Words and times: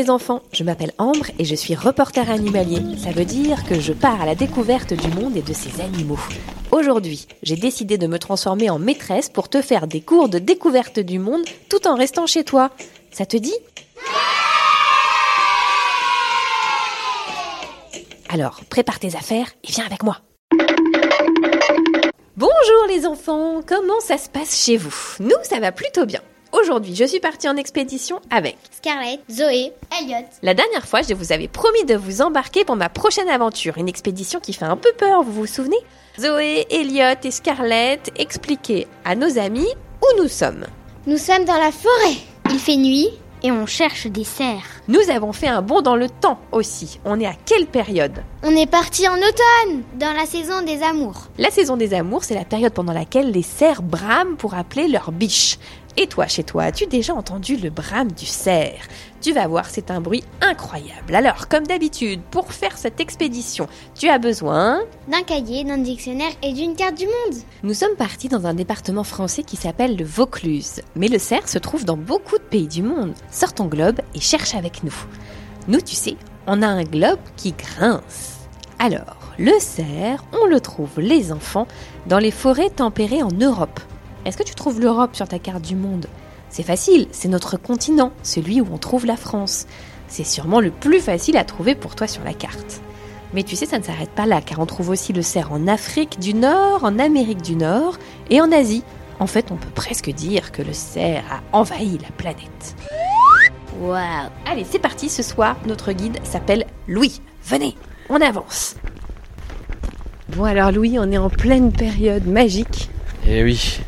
Les 0.00 0.08
enfants, 0.08 0.40
je 0.52 0.64
m'appelle 0.64 0.92
Ambre 0.96 1.26
et 1.38 1.44
je 1.44 1.54
suis 1.54 1.74
reporter 1.74 2.30
animalier. 2.30 2.80
Ça 2.96 3.10
veut 3.10 3.26
dire 3.26 3.64
que 3.64 3.78
je 3.78 3.92
pars 3.92 4.22
à 4.22 4.24
la 4.24 4.34
découverte 4.34 4.94
du 4.94 5.08
monde 5.08 5.36
et 5.36 5.42
de 5.42 5.52
ses 5.52 5.82
animaux. 5.82 6.18
Aujourd'hui, 6.70 7.26
j'ai 7.42 7.56
décidé 7.56 7.98
de 7.98 8.06
me 8.06 8.18
transformer 8.18 8.70
en 8.70 8.78
maîtresse 8.78 9.28
pour 9.28 9.50
te 9.50 9.60
faire 9.60 9.86
des 9.86 10.00
cours 10.00 10.30
de 10.30 10.38
découverte 10.38 11.00
du 11.00 11.18
monde 11.18 11.44
tout 11.68 11.86
en 11.86 11.96
restant 11.96 12.26
chez 12.26 12.44
toi. 12.44 12.70
Ça 13.10 13.26
te 13.26 13.36
dit? 13.36 13.52
Alors, 18.30 18.60
prépare 18.70 19.00
tes 19.00 19.16
affaires 19.16 19.52
et 19.64 19.72
viens 19.72 19.84
avec 19.84 20.02
moi. 20.02 20.16
Bonjour 22.38 22.86
les 22.88 23.04
enfants, 23.04 23.60
comment 23.66 24.00
ça 24.00 24.16
se 24.16 24.30
passe 24.30 24.64
chez 24.64 24.78
vous? 24.78 24.94
Nous, 25.20 25.36
ça 25.42 25.60
va 25.60 25.72
plutôt 25.72 26.06
bien. 26.06 26.22
Aujourd'hui, 26.52 26.96
je 26.96 27.04
suis 27.04 27.20
partie 27.20 27.48
en 27.48 27.56
expédition 27.56 28.20
avec 28.28 28.56
Scarlett, 28.72 29.20
Zoé, 29.30 29.72
Elliot. 30.00 30.26
La 30.42 30.52
dernière 30.52 30.84
fois, 30.86 31.00
je 31.02 31.14
vous 31.14 31.32
avais 31.32 31.46
promis 31.46 31.84
de 31.84 31.94
vous 31.94 32.22
embarquer 32.22 32.64
pour 32.64 32.74
ma 32.74 32.88
prochaine 32.88 33.28
aventure, 33.28 33.78
une 33.78 33.88
expédition 33.88 34.40
qui 34.40 34.52
fait 34.52 34.64
un 34.64 34.76
peu 34.76 34.90
peur, 34.98 35.22
vous 35.22 35.32
vous 35.32 35.46
souvenez? 35.46 35.78
Zoé, 36.18 36.66
Elliot 36.70 37.20
et 37.22 37.30
Scarlett 37.30 38.10
expliquaient 38.16 38.88
à 39.04 39.14
nos 39.14 39.38
amis 39.38 39.68
où 40.02 40.22
nous 40.22 40.28
sommes. 40.28 40.66
Nous 41.06 41.18
sommes 41.18 41.44
dans 41.44 41.58
la 41.58 41.70
forêt. 41.70 42.16
Il 42.50 42.58
fait 42.58 42.76
nuit 42.76 43.10
et 43.42 43.52
on 43.52 43.64
cherche 43.64 44.06
des 44.06 44.24
cerfs. 44.24 44.82
Nous 44.88 45.08
avons 45.08 45.32
fait 45.32 45.48
un 45.48 45.62
bond 45.62 45.80
dans 45.80 45.96
le 45.96 46.10
temps 46.10 46.40
aussi. 46.52 47.00
On 47.06 47.18
est 47.20 47.26
à 47.26 47.32
quelle 47.46 47.66
période? 47.66 48.22
On 48.42 48.54
est 48.54 48.66
parti 48.70 49.08
en 49.08 49.16
automne, 49.16 49.82
dans 49.94 50.12
la 50.12 50.26
saison 50.26 50.62
des 50.62 50.82
amours. 50.82 51.28
La 51.38 51.50
saison 51.50 51.78
des 51.78 51.94
amours, 51.94 52.24
c'est 52.24 52.34
la 52.34 52.44
période 52.44 52.74
pendant 52.74 52.92
laquelle 52.92 53.30
les 53.30 53.42
cerfs 53.42 53.82
brament 53.82 54.36
pour 54.36 54.54
appeler 54.54 54.88
leurs 54.88 55.12
biches. 55.12 55.58
Et 55.96 56.06
toi, 56.06 56.26
chez 56.26 56.44
toi, 56.44 56.64
as-tu 56.64 56.86
déjà 56.86 57.14
entendu 57.14 57.56
le 57.56 57.68
brame 57.68 58.12
du 58.12 58.24
cerf? 58.24 58.86
Tu 59.20 59.32
vas 59.32 59.48
voir, 59.48 59.66
c'est 59.68 59.90
un 59.90 60.00
bruit 60.00 60.24
incroyable. 60.40 61.14
Alors, 61.14 61.48
comme 61.48 61.66
d'habitude, 61.66 62.22
pour 62.30 62.52
faire 62.52 62.78
cette 62.78 63.00
expédition, 63.00 63.66
tu 63.98 64.08
as 64.08 64.18
besoin... 64.18 64.80
D'un 65.08 65.22
cahier, 65.22 65.64
d'un 65.64 65.78
dictionnaire 65.78 66.32
et 66.42 66.52
d'une 66.52 66.74
carte 66.74 66.96
du 66.96 67.06
monde. 67.06 67.40
Nous 67.64 67.74
sommes 67.74 67.96
partis 67.96 68.28
dans 68.28 68.46
un 68.46 68.54
département 68.54 69.04
français 69.04 69.42
qui 69.42 69.56
s'appelle 69.56 69.96
le 69.96 70.04
Vaucluse. 70.04 70.80
Mais 70.94 71.08
le 71.08 71.18
cerf 71.18 71.48
se 71.48 71.58
trouve 71.58 71.84
dans 71.84 71.98
beaucoup 71.98 72.38
de 72.38 72.44
pays 72.44 72.68
du 72.68 72.82
monde. 72.82 73.12
Sors 73.30 73.52
ton 73.52 73.66
globe 73.66 74.00
et 74.14 74.20
cherche 74.20 74.54
avec 74.54 74.84
nous. 74.84 74.94
Nous, 75.68 75.80
tu 75.80 75.96
sais, 75.96 76.16
on 76.46 76.62
a 76.62 76.68
un 76.68 76.84
globe 76.84 77.18
qui 77.36 77.52
grince. 77.52 78.38
Alors, 78.78 79.16
le 79.38 79.58
cerf, 79.58 80.24
on 80.32 80.46
le 80.46 80.60
trouve, 80.60 80.98
les 80.98 81.32
enfants, 81.32 81.66
dans 82.06 82.18
les 82.18 82.30
forêts 82.30 82.70
tempérées 82.70 83.22
en 83.22 83.32
Europe. 83.32 83.80
Est-ce 84.26 84.36
que 84.36 84.42
tu 84.42 84.54
trouves 84.54 84.80
l'Europe 84.80 85.16
sur 85.16 85.28
ta 85.28 85.38
carte 85.38 85.62
du 85.62 85.74
monde? 85.74 86.06
C'est 86.50 86.62
facile, 86.62 87.08
c'est 87.10 87.28
notre 87.28 87.56
continent, 87.56 88.12
celui 88.22 88.60
où 88.60 88.66
on 88.72 88.76
trouve 88.76 89.06
la 89.06 89.16
France. 89.16 89.66
C'est 90.08 90.24
sûrement 90.24 90.60
le 90.60 90.70
plus 90.70 91.00
facile 91.00 91.36
à 91.36 91.44
trouver 91.44 91.74
pour 91.74 91.94
toi 91.94 92.06
sur 92.06 92.22
la 92.24 92.34
carte. 92.34 92.82
Mais 93.32 93.44
tu 93.44 93.56
sais, 93.56 93.66
ça 93.66 93.78
ne 93.78 93.84
s'arrête 93.84 94.10
pas 94.10 94.26
là, 94.26 94.40
car 94.42 94.58
on 94.58 94.66
trouve 94.66 94.90
aussi 94.90 95.12
le 95.12 95.22
cerf 95.22 95.52
en 95.52 95.66
Afrique 95.68 96.18
du 96.18 96.34
Nord, 96.34 96.84
en 96.84 96.98
Amérique 96.98 97.42
du 97.42 97.56
Nord 97.56 97.96
et 98.28 98.40
en 98.40 98.52
Asie. 98.52 98.82
En 99.20 99.26
fait, 99.26 99.52
on 99.52 99.56
peut 99.56 99.70
presque 99.74 100.10
dire 100.10 100.52
que 100.52 100.62
le 100.62 100.72
cerf 100.72 101.24
a 101.30 101.56
envahi 101.56 101.98
la 101.98 102.10
planète. 102.16 102.76
Waouh. 103.80 104.28
Allez, 104.46 104.66
c'est 104.68 104.78
parti, 104.80 105.08
ce 105.08 105.22
soir, 105.22 105.56
notre 105.66 105.92
guide 105.92 106.18
s'appelle 106.24 106.66
Louis. 106.88 107.20
Venez, 107.44 107.76
on 108.08 108.20
avance. 108.20 108.74
Bon 110.36 110.44
alors 110.44 110.72
Louis, 110.72 110.98
on 110.98 111.10
est 111.10 111.18
en 111.18 111.30
pleine 111.30 111.72
période 111.72 112.26
magique. 112.26 112.90
Et 113.26 113.42
oui, 113.42 113.80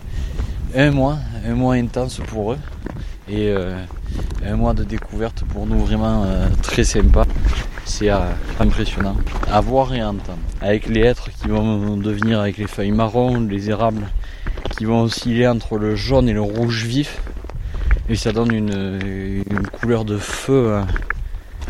un 0.74 0.90
mois, 0.90 1.18
un 1.46 1.54
mois 1.54 1.74
intense 1.74 2.20
pour 2.28 2.52
eux 2.52 2.58
et 3.28 3.48
euh, 3.48 3.76
un 4.44 4.56
mois 4.56 4.74
de 4.74 4.84
découverte 4.84 5.44
pour 5.44 5.66
nous 5.66 5.78
vraiment 5.78 6.24
euh, 6.24 6.48
très 6.62 6.84
sympa. 6.84 7.24
C'est 7.84 8.10
euh, 8.10 8.18
impressionnant 8.60 9.16
à 9.50 9.60
voir 9.60 9.92
et 9.94 10.00
à 10.00 10.08
entendre. 10.08 10.38
Avec 10.60 10.86
les 10.86 11.00
êtres 11.00 11.30
qui 11.30 11.48
vont 11.48 11.96
devenir 11.96 12.40
avec 12.40 12.58
les 12.58 12.66
feuilles 12.66 12.92
marron, 12.92 13.40
les 13.40 13.70
érables 13.70 14.08
qui 14.76 14.84
vont 14.84 15.02
osciller 15.02 15.48
entre 15.48 15.76
le 15.76 15.94
jaune 15.94 16.28
et 16.28 16.32
le 16.32 16.40
rouge 16.40 16.84
vif. 16.84 17.20
Et 18.08 18.16
ça 18.16 18.32
donne 18.32 18.52
une, 18.52 19.44
couleur 19.80 20.04
de 20.04 20.18
feu 20.18 20.74
à, 20.74 20.86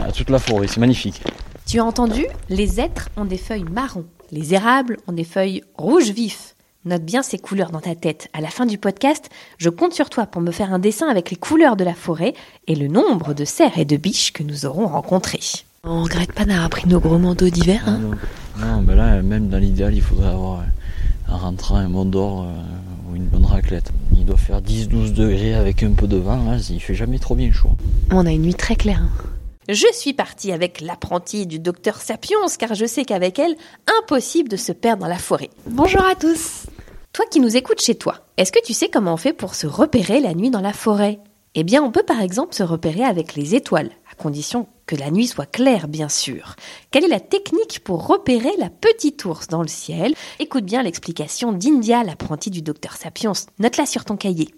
à 0.03 0.13
toute 0.13 0.31
la 0.31 0.39
forêt. 0.39 0.67
C'est 0.67 0.81
magnifique. 0.81 1.23
Tu 1.67 1.79
as 1.79 1.85
entendu? 1.85 2.27
Les 2.49 2.81
êtres 2.81 3.09
ont 3.17 3.25
des 3.25 3.39
feuilles 3.39 3.65
marron. 3.65 4.05
Les 4.31 4.55
érables 4.55 4.99
ont 5.07 5.13
des 5.13 5.25
feuilles 5.25 5.63
rouges 5.77 6.11
vifs. 6.11 6.52
Note 6.85 7.03
bien 7.05 7.23
ces 7.23 7.39
couleurs 7.39 7.71
dans 7.71 7.81
ta 7.81 7.95
tête. 7.95 8.29
À 8.33 8.41
la 8.41 8.49
fin 8.49 8.67
du 8.67 8.77
podcast, 8.77 9.31
je 9.59 9.69
compte 9.69 9.93
sur 9.93 10.11
toi 10.11 10.27
pour 10.27 10.43
me 10.43 10.51
faire 10.51 10.73
un 10.73 10.81
dessin 10.81 11.07
avec 11.09 11.31
les 11.31 11.37
couleurs 11.37 11.77
de 11.77 11.85
la 11.85 11.95
forêt 11.95 12.35
et 12.67 12.75
le 12.75 12.89
nombre 12.89 13.35
de 13.35 13.45
cerfs 13.45 13.79
et 13.79 13.85
de 13.85 13.97
biches 13.97 14.33
que 14.33 14.43
nous 14.43 14.67
aurons 14.67 14.89
rencontrés. 14.89 15.39
On 15.85 16.03
regrette 16.03 16.33
pas 16.33 16.45
d'avoir 16.45 16.69
pris 16.71 16.89
nos 16.89 16.99
gros 16.99 17.19
manteaux 17.19 17.51
d'hiver, 17.51 17.83
hein? 17.87 18.01
Non, 18.01 18.67
non, 18.67 18.83
mais 18.83 18.97
là, 18.97 19.23
même 19.23 19.49
dans 19.49 19.59
l'idéal, 19.59 19.95
il 19.95 20.03
faudrait 20.03 20.29
avoir 20.31 20.61
euh, 20.61 21.33
en 21.33 21.39
rentrant 21.39 21.77
un 21.77 21.89
mont 21.89 22.05
d'or 22.05 22.43
euh, 22.43 23.11
ou 23.11 23.17
une 23.17 23.27
bonne 23.27 23.47
raclette. 23.47 23.93
Il 24.17 24.25
doit 24.25 24.37
faire 24.37 24.61
10-12 24.61 25.13
degrés 25.13 25.55
avec 25.55 25.85
un 25.85 25.93
peu 25.93 26.09
de 26.09 26.17
vent, 26.17 26.43
là, 26.51 26.57
il 26.69 26.81
fait 26.81 26.95
jamais 26.95 27.21
trop 27.21 27.37
bien 27.37 27.53
chaud. 27.53 27.71
On 28.11 28.27
a 28.27 28.31
une 28.33 28.43
nuit 28.43 28.55
très 28.55 28.75
claire. 28.77 29.03
hein. 29.03 29.29
Je 29.69 29.87
suis 29.93 30.13
partie 30.13 30.51
avec 30.51 30.81
l'apprentie 30.81 31.47
du 31.47 31.61
docteur 31.61 31.99
Sapiens 32.01 32.37
car 32.59 32.75
je 32.75 32.85
sais 32.85 33.05
qu'avec 33.05 33.39
elle, 33.39 33.55
impossible 34.01 34.49
de 34.49 34.57
se 34.57 34.73
perdre 34.73 35.03
dans 35.03 35.09
la 35.09 35.19
forêt. 35.19 35.51
Bonjour 35.69 36.05
à 36.05 36.17
tous. 36.17 36.65
Toi 37.13 37.27
qui 37.31 37.41
nous 37.41 37.59
écoutes 37.59 37.83
chez 37.83 37.95
toi, 37.95 38.21
est-ce 38.39 38.53
que 38.53 38.65
tu 38.65 38.73
sais 38.73 38.89
comment 38.89 39.13
on 39.13 39.19
fait 39.19 39.35
pour 39.35 39.55
se 39.55 39.67
repérer 39.67 40.19
la 40.19 40.33
nuit 40.33 40.49
dans 40.49 40.63
la 40.63 40.73
forêt? 40.73 41.21
Eh 41.55 41.63
bien, 41.63 41.83
on 41.83 41.91
peut 41.91 42.05
par 42.05 42.23
exemple 42.23 42.55
se 42.55 42.63
repérer 42.63 43.05
avec 43.05 43.35
les 43.35 43.55
étoiles, 43.55 43.91
à 44.11 44.15
condition 44.15 44.67
que 44.87 44.97
la 44.97 45.11
nuit 45.11 45.27
soit 45.27 45.45
claire, 45.45 45.89
bien 45.89 46.09
sûr. 46.09 46.57
Quelle 46.91 47.05
est 47.05 47.09
la 47.09 47.21
technique 47.21 47.81
pour 47.85 48.07
repérer 48.07 48.53
la 48.57 48.71
petite 48.71 49.23
ours 49.27 49.49
dans 49.49 49.61
le 49.61 49.69
ciel? 49.69 50.15
Écoute 50.39 50.65
bien 50.65 50.83
l'explication 50.83 51.53
d'India, 51.53 52.03
l'apprentie 52.03 52.49
du 52.49 52.63
docteur 52.63 52.97
Sapiens. 52.97 53.35
Note-la 53.59 53.85
sur 53.85 54.07
ton 54.07 54.17
cahier. 54.17 54.49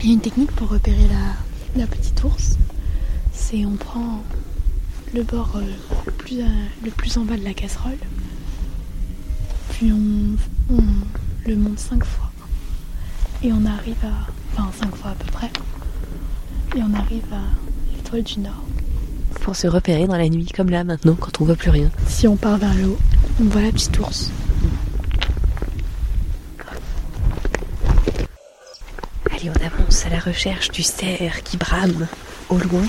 Il 0.00 0.08
y 0.08 0.10
a 0.10 0.14
une 0.14 0.20
technique 0.20 0.50
pour 0.56 0.68
repérer 0.68 1.06
la, 1.76 1.86
petite 1.86 2.24
ours. 2.24 2.56
C'est 3.32 3.64
on 3.64 3.76
prend 3.76 4.20
le 5.14 5.22
bord 5.22 5.52
euh, 5.54 5.60
le, 6.06 6.12
plus, 6.12 6.40
euh, 6.40 6.64
le 6.84 6.90
plus 6.90 7.16
en 7.18 7.24
bas 7.24 7.36
de 7.36 7.44
la 7.44 7.54
casserole, 7.54 7.98
puis 9.70 9.92
on 9.92 10.74
le 11.46 11.56
monde 11.56 11.78
cinq 11.78 12.04
fois. 12.04 12.30
Et 13.42 13.52
on 13.52 13.64
arrive 13.64 13.96
à. 14.04 14.30
Enfin, 14.52 14.70
cinq 14.78 14.94
fois 14.96 15.10
à 15.12 15.14
peu 15.14 15.30
près. 15.30 15.50
Et 16.76 16.82
on 16.82 16.94
arrive 16.94 17.24
à 17.32 17.96
l'étoile 17.96 18.22
du 18.22 18.40
Nord. 18.40 18.64
Pour 19.40 19.56
se 19.56 19.66
repérer 19.66 20.06
dans 20.06 20.16
la 20.16 20.28
nuit, 20.28 20.46
comme 20.46 20.70
là 20.70 20.84
maintenant, 20.84 21.16
quand 21.18 21.40
on 21.40 21.44
voit 21.44 21.56
plus 21.56 21.70
rien. 21.70 21.90
Si 22.06 22.28
on 22.28 22.36
part 22.36 22.58
vers 22.58 22.74
le 22.74 22.86
haut, 22.88 22.98
on 23.40 23.44
voit 23.44 23.62
la 23.62 23.72
petite 23.72 23.98
ours. 23.98 24.30
Allez, 29.30 29.50
on 29.50 29.64
avance 29.64 30.04
à 30.06 30.10
la 30.10 30.18
recherche 30.18 30.70
du 30.70 30.82
cerf 30.82 31.42
qui 31.42 31.56
brame 31.56 32.06
au 32.50 32.58
loin. 32.58 32.82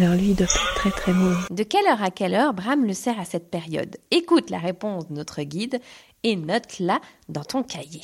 Alors 0.00 0.14
lui, 0.14 0.28
il 0.28 0.36
doit 0.36 0.46
être 0.46 0.74
très 0.76 0.92
très 0.92 1.12
loin. 1.12 1.36
De 1.50 1.64
quelle 1.64 1.84
heure 1.86 2.04
à 2.04 2.12
quelle 2.12 2.34
heure 2.34 2.54
brame 2.54 2.84
le 2.84 2.92
cerf 2.92 3.18
à 3.18 3.24
cette 3.24 3.50
période? 3.50 3.96
Écoute 4.12 4.48
la 4.48 4.58
réponse 4.58 5.08
de 5.08 5.14
notre 5.14 5.42
guide 5.42 5.80
et 6.22 6.36
note-la 6.36 7.00
dans 7.28 7.42
ton 7.42 7.64
cahier. 7.64 8.02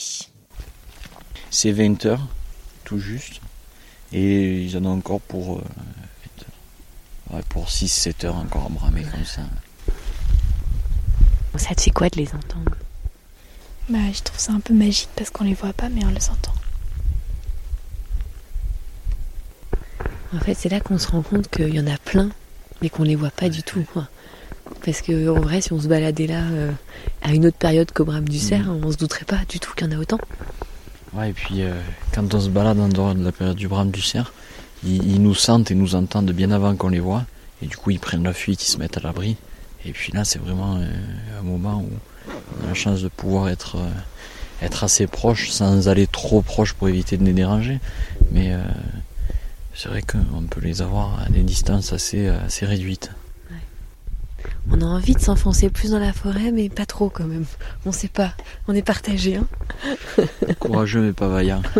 C'est 1.50 1.70
20 1.70 2.05
heures, 2.06 2.26
tout 2.82 2.99
juste. 2.99 3.41
Et 4.12 4.64
ils 4.64 4.76
en 4.76 4.87
ont 4.87 4.99
encore 4.99 5.20
pour, 5.20 5.58
euh, 5.58 5.62
ouais, 7.32 7.43
pour 7.49 7.69
6-7 7.69 8.26
heures 8.26 8.37
encore 8.38 8.67
à 8.67 8.70
bramer 8.70 9.05
comme 9.05 9.25
ça. 9.25 9.43
Ça 11.55 11.76
te 11.76 11.81
fait 11.81 11.93
quoi 11.93 12.08
de 12.08 12.17
les 12.17 12.35
entendre? 12.35 12.76
Bah, 13.88 13.99
je 14.12 14.20
trouve 14.20 14.40
ça 14.40 14.52
un 14.52 14.58
peu 14.58 14.75
magique 14.75 15.11
parce 15.14 15.31
qu'on 15.31 15.44
les 15.44 15.55
voit 15.55 15.73
pas, 15.73 15.88
mais 15.90 16.05
on 16.05 16.11
les 16.11 16.29
entend. 16.29 16.55
En 20.35 20.41
fait, 20.41 20.55
c'est 20.55 20.69
là 20.69 20.81
qu'on 20.81 20.99
se 20.99 21.09
rend 21.09 21.23
compte 21.23 21.49
qu'il 21.49 21.75
y 21.75 21.81
en 21.81 21.87
a 21.87 21.97
plein, 21.97 22.31
mais 22.83 22.89
qu'on 22.89 23.05
les 23.05 23.15
voit 23.15 23.31
pas 23.31 23.49
du 23.49 23.63
tout. 23.63 23.85
quoi. 23.93 24.09
Parce 24.85 25.01
que 25.01 25.29
en 25.29 25.41
vrai, 25.41 25.61
si 25.61 25.73
on 25.73 25.81
se 25.81 25.89
baladait 25.89 26.27
là 26.27 26.43
euh, 26.53 26.71
à 27.23 27.33
une 27.33 27.47
autre 27.47 27.57
période 27.57 27.91
qu'au 27.93 28.05
brame 28.05 28.29
du 28.29 28.39
cerf, 28.39 28.67
on 28.83 28.91
se 28.91 28.97
douterait 28.97 29.25
pas 29.25 29.41
du 29.49 29.61
tout 29.61 29.73
qu'il 29.75 29.87
y 29.87 29.95
en 29.95 29.97
a 29.97 30.01
autant. 30.01 30.19
Ouais, 31.13 31.31
et 31.31 31.33
puis 31.33 31.63
euh, 31.63 31.73
quand 32.13 32.35
on 32.35 32.41
se 32.41 32.49
balade 32.49 32.81
en 32.81 32.89
dehors 32.89 33.15
de 33.15 33.25
la 33.25 33.31
période 33.31 33.57
du 33.57 33.69
brame 33.69 33.91
du 33.91 34.03
cerf, 34.03 34.33
ils, 34.85 35.05
ils 35.07 35.23
nous 35.23 35.35
sentent 35.35 35.71
et 35.71 35.75
nous 35.75 35.95
entendent 35.95 36.33
bien 36.33 36.51
avant 36.51 36.75
qu'on 36.75 36.89
les 36.89 37.01
voit. 37.01 37.25
Et 37.63 37.67
du 37.67 37.77
coup, 37.77 37.91
ils 37.91 38.01
prennent 38.01 38.25
la 38.25 38.33
fuite, 38.33 38.67
ils 38.67 38.71
se 38.71 38.79
mettent 38.79 38.97
à 38.97 39.01
l'abri. 39.01 39.37
Et 39.87 39.93
puis 39.93 40.13
là, 40.13 40.25
c'est 40.25 40.41
vraiment 40.41 40.77
euh, 40.77 41.39
un 41.39 41.43
moment 41.43 41.79
où 41.79 41.91
on 42.59 42.65
a 42.65 42.69
la 42.69 42.75
chance 42.75 43.03
de 43.03 43.09
pouvoir 43.09 43.49
être, 43.49 43.77
être 44.63 44.83
assez 44.83 45.07
proche 45.07 45.51
sans 45.51 45.89
aller 45.89 46.07
trop 46.07 46.41
proche 46.41 46.73
pour 46.73 46.89
éviter 46.89 47.19
de 47.19 47.25
les 47.25 47.35
déranger. 47.35 47.79
Mais 48.33 48.53
c'est 49.75 49.88
vrai 49.88 50.03
qu'on 50.03 50.43
peut 50.49 50.61
les 50.61 50.82
avoir 50.82 51.21
à 51.21 51.29
des 51.29 51.43
distances 51.43 51.93
assez, 51.93 52.29
assez 52.29 52.65
réduites. 52.67 53.11
On 54.71 54.81
a 54.81 54.87
envie 54.87 55.15
de 55.15 55.21
s'enfoncer 55.21 55.69
plus 55.69 55.91
dans 55.91 55.99
la 55.99 56.12
forêt, 56.12 56.50
mais 56.50 56.69
pas 56.69 56.87
trop 56.87 57.11
quand 57.11 57.26
même. 57.26 57.44
On 57.85 57.93
sait 57.93 58.09
pas. 58.09 58.32
On 58.67 58.75
est 58.75 58.82
partagé. 58.82 59.37
Hein 59.37 59.47
Courageux 60.59 61.03
mais 61.03 61.12
pas 61.12 61.29
vaillant. 61.29 61.62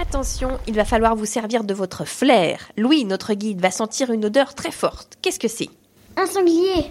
Attention, 0.00 0.58
il 0.66 0.74
va 0.74 0.84
falloir 0.84 1.14
vous 1.14 1.26
servir 1.26 1.62
de 1.62 1.74
votre 1.74 2.04
flair. 2.04 2.72
Louis, 2.76 3.04
notre 3.04 3.34
guide, 3.34 3.60
va 3.60 3.70
sentir 3.70 4.10
une 4.10 4.24
odeur 4.24 4.54
très 4.54 4.72
forte. 4.72 5.18
Qu'est-ce 5.22 5.38
que 5.38 5.46
c'est? 5.46 5.68
Un 6.16 6.26
sanglier. 6.26 6.90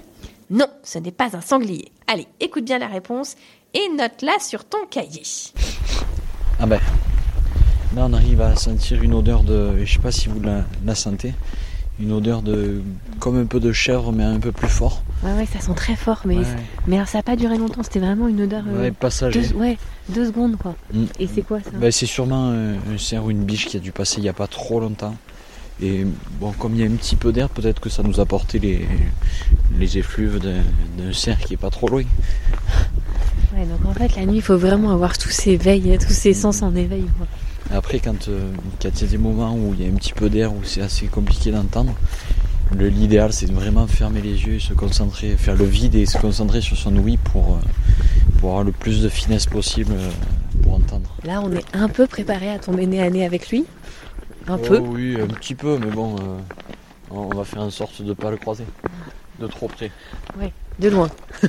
Non, 0.49 0.67
ce 0.83 0.99
n'est 0.99 1.11
pas 1.11 1.35
un 1.35 1.41
sanglier. 1.41 1.91
Allez, 2.07 2.27
écoute 2.39 2.63
bien 2.65 2.79
la 2.79 2.87
réponse 2.87 3.35
et 3.73 3.87
note-la 3.97 4.39
sur 4.39 4.65
ton 4.65 4.85
cahier. 4.89 5.23
Ah 6.59 6.65
ben, 6.65 6.79
là 7.95 8.05
on 8.09 8.13
arrive 8.13 8.41
à 8.41 8.55
sentir 8.55 9.01
une 9.01 9.13
odeur 9.13 9.43
de, 9.43 9.83
je 9.83 9.93
sais 9.93 9.99
pas 9.99 10.11
si 10.11 10.27
vous 10.29 10.39
la, 10.41 10.65
la 10.85 10.95
sentez, 10.95 11.33
une 11.99 12.11
odeur 12.11 12.41
de, 12.41 12.81
comme 13.19 13.37
un 13.39 13.45
peu 13.45 13.59
de 13.59 13.71
chèvre 13.71 14.11
mais 14.11 14.23
un 14.23 14.39
peu 14.39 14.51
plus 14.51 14.67
fort. 14.69 15.03
Ouais, 15.23 15.33
ouais, 15.33 15.45
ça 15.45 15.59
sent 15.59 15.73
très 15.75 15.95
fort, 15.97 16.21
mais, 16.25 16.37
Ouais. 16.37 16.45
mais 16.87 16.95
alors 16.95 17.07
ça 17.09 17.17
n'a 17.17 17.23
pas 17.23 17.35
duré 17.35 17.57
longtemps. 17.57 17.83
C'était 17.83 17.99
vraiment 17.99 18.29
une 18.29 18.41
odeur. 18.41 18.63
euh, 18.67 18.81
Ouais, 18.83 18.91
passager. 18.91 19.41
deux, 19.49 19.55
ouais, 19.55 19.77
deux 20.07 20.25
secondes 20.27 20.55
quoi. 20.57 20.75
Mm. 20.93 21.03
Et 21.19 21.27
c'est 21.27 21.41
quoi 21.41 21.59
ça? 21.61 21.71
Ben, 21.73 21.91
c'est 21.91 22.05
sûrement 22.05 22.49
un, 22.51 22.73
un 22.75 22.97
cerf 22.97 23.25
ou 23.25 23.31
une 23.31 23.43
biche 23.43 23.65
qui 23.67 23.75
a 23.77 23.81
dû 23.81 23.91
passer 23.91 24.17
il 24.17 24.23
n'y 24.23 24.29
a 24.29 24.33
pas 24.33 24.47
trop 24.47 24.79
longtemps. 24.79 25.15
Et 25.81 26.05
bon, 26.41 26.51
comme 26.53 26.73
il 26.75 26.81
y 26.81 26.83
a 26.83 26.87
un 26.87 26.95
petit 26.95 27.15
peu 27.15 27.31
d'air, 27.31 27.47
peut-être 27.49 27.79
que 27.79 27.89
ça 27.89 28.03
nous 28.03 28.19
a 28.19 28.23
apporté 28.23 28.59
les, 28.59 28.85
les 29.77 29.97
effluves 29.97 30.39
d'un 30.39 30.61
d'un 30.97 31.13
cerf 31.13 31.39
qui 31.39 31.53
est 31.53 31.57
pas 31.57 31.69
trop 31.69 31.87
loin. 31.87 32.03
Ouais, 33.55 33.65
donc 33.65 33.85
en 33.85 33.93
fait, 33.93 34.15
la 34.15 34.25
nuit, 34.25 34.37
il 34.37 34.41
faut 34.41 34.57
vraiment 34.57 34.91
avoir 34.91 35.17
tous 35.17 35.29
ces 35.29 35.57
veilles, 35.57 35.97
tous 35.99 36.13
ces 36.13 36.33
sens 36.33 36.61
en 36.61 36.75
éveil. 36.75 37.05
Quoi. 37.17 37.27
Après, 37.71 37.99
quand 37.99 38.27
euh, 38.27 38.51
quand 38.81 38.89
il 38.89 39.01
y 39.01 39.07
a 39.07 39.11
des 39.11 39.17
moments 39.17 39.53
où 39.53 39.73
il 39.77 39.85
y 39.85 39.89
a 39.89 39.91
un 39.91 39.95
petit 39.95 40.13
peu 40.13 40.29
d'air, 40.29 40.53
où 40.53 40.63
c'est 40.63 40.81
assez 40.81 41.07
compliqué 41.07 41.51
d'entendre, 41.51 41.93
l'idéal 42.77 43.33
c'est 43.33 43.47
de 43.47 43.53
vraiment 43.53 43.87
fermer 43.87 44.21
les 44.21 44.43
yeux 44.45 44.55
et 44.55 44.59
se 44.59 44.73
concentrer, 44.73 45.35
faire 45.37 45.55
le 45.55 45.65
vide 45.65 45.95
et 45.95 46.05
se 46.05 46.17
concentrer 46.17 46.61
sur 46.61 46.77
son 46.77 46.95
ouïe 46.95 47.17
pour, 47.17 47.55
euh, 47.55 47.59
pour 48.39 48.49
avoir 48.51 48.63
le 48.63 48.71
plus 48.71 49.01
de 49.01 49.09
finesse 49.09 49.45
possible 49.45 49.93
euh, 49.95 50.09
pour 50.63 50.75
entendre. 50.75 51.15
Là, 51.23 51.41
on 51.43 51.51
est 51.51 51.65
un 51.73 51.89
peu 51.89 52.07
préparé 52.07 52.49
à 52.49 52.59
tomber 52.59 52.85
nez 52.85 53.01
à 53.01 53.09
nez 53.09 53.25
avec 53.25 53.49
lui. 53.49 53.65
Un 54.47 54.57
peu. 54.57 54.81
Oh 54.81 54.89
oui, 54.93 55.17
un 55.19 55.27
petit 55.27 55.55
peu, 55.55 55.77
mais 55.77 55.91
bon, 55.91 56.15
euh, 56.15 56.39
on 57.11 57.27
va 57.29 57.43
faire 57.43 57.61
en 57.61 57.69
sorte 57.69 58.01
de 58.01 58.09
ne 58.09 58.13
pas 58.13 58.31
le 58.31 58.37
croiser. 58.37 58.65
De 59.39 59.47
trop 59.47 59.67
près. 59.67 59.91
Ouais, 60.39 60.51
de 60.79 60.89
loin. 60.89 61.09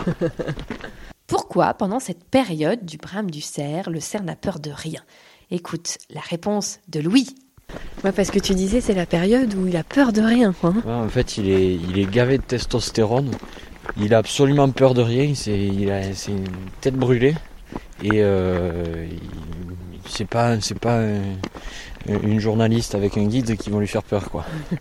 Pourquoi, 1.31 1.75
pendant 1.75 2.01
cette 2.01 2.25
période 2.25 2.85
du 2.85 2.97
brame 2.99 3.31
du 3.31 3.41
cerf, 3.41 3.89
le 3.89 4.01
cerf 4.01 4.23
n'a 4.25 4.35
peur 4.37 4.59
de 4.59 4.71
rien? 4.71 5.01
Écoute, 5.53 5.99
la 6.13 6.21
réponse 6.21 6.81
de 6.89 6.99
Louis. 7.01 7.29
Ouais, 8.03 8.11
parce 8.13 8.31
que 8.33 8.41
tu 8.41 8.55
disais, 8.55 8.81
c'est 8.81 8.95
la 8.95 9.07
période 9.07 9.55
où 9.55 9.67
il 9.69 9.77
a 9.77 9.85
peur 9.85 10.13
de 10.13 10.21
rien, 10.21 10.53
quoi. 10.53 10.71
hein. 10.77 10.83
Ouais, 10.85 10.93
en 10.93 11.09
fait, 11.09 11.39
il 11.39 11.49
est, 11.49 11.75
il 11.77 11.99
est 12.01 12.11
gavé 12.11 12.39
de 12.39 12.43
testostérone. 12.43 13.31
Il 13.97 14.13
a 14.13 14.19
absolument 14.19 14.69
peur 14.71 14.93
de 14.95 15.03
rien. 15.03 15.33
C'est, 15.37 15.57
il 15.59 15.89
a, 15.91 16.13
c'est 16.15 16.33
une 16.33 16.47
tête 16.81 16.95
brûlée. 16.97 17.37
Et 18.03 18.11
euh, 18.23 19.07
il- 19.11 19.21
c'est 20.09 20.25
pas, 20.29 20.61
c'est 20.61 20.79
pas 20.79 20.99
un- 21.01 21.37
une 22.09 22.41
journaliste 22.41 22.97
avec 22.97 23.17
un 23.17 23.27
guide 23.27 23.57
qui 23.57 23.71
vont 23.71 23.79
lui 23.79 23.87
faire 23.87 24.03
peur, 24.03 24.31
quoi. 24.31 24.45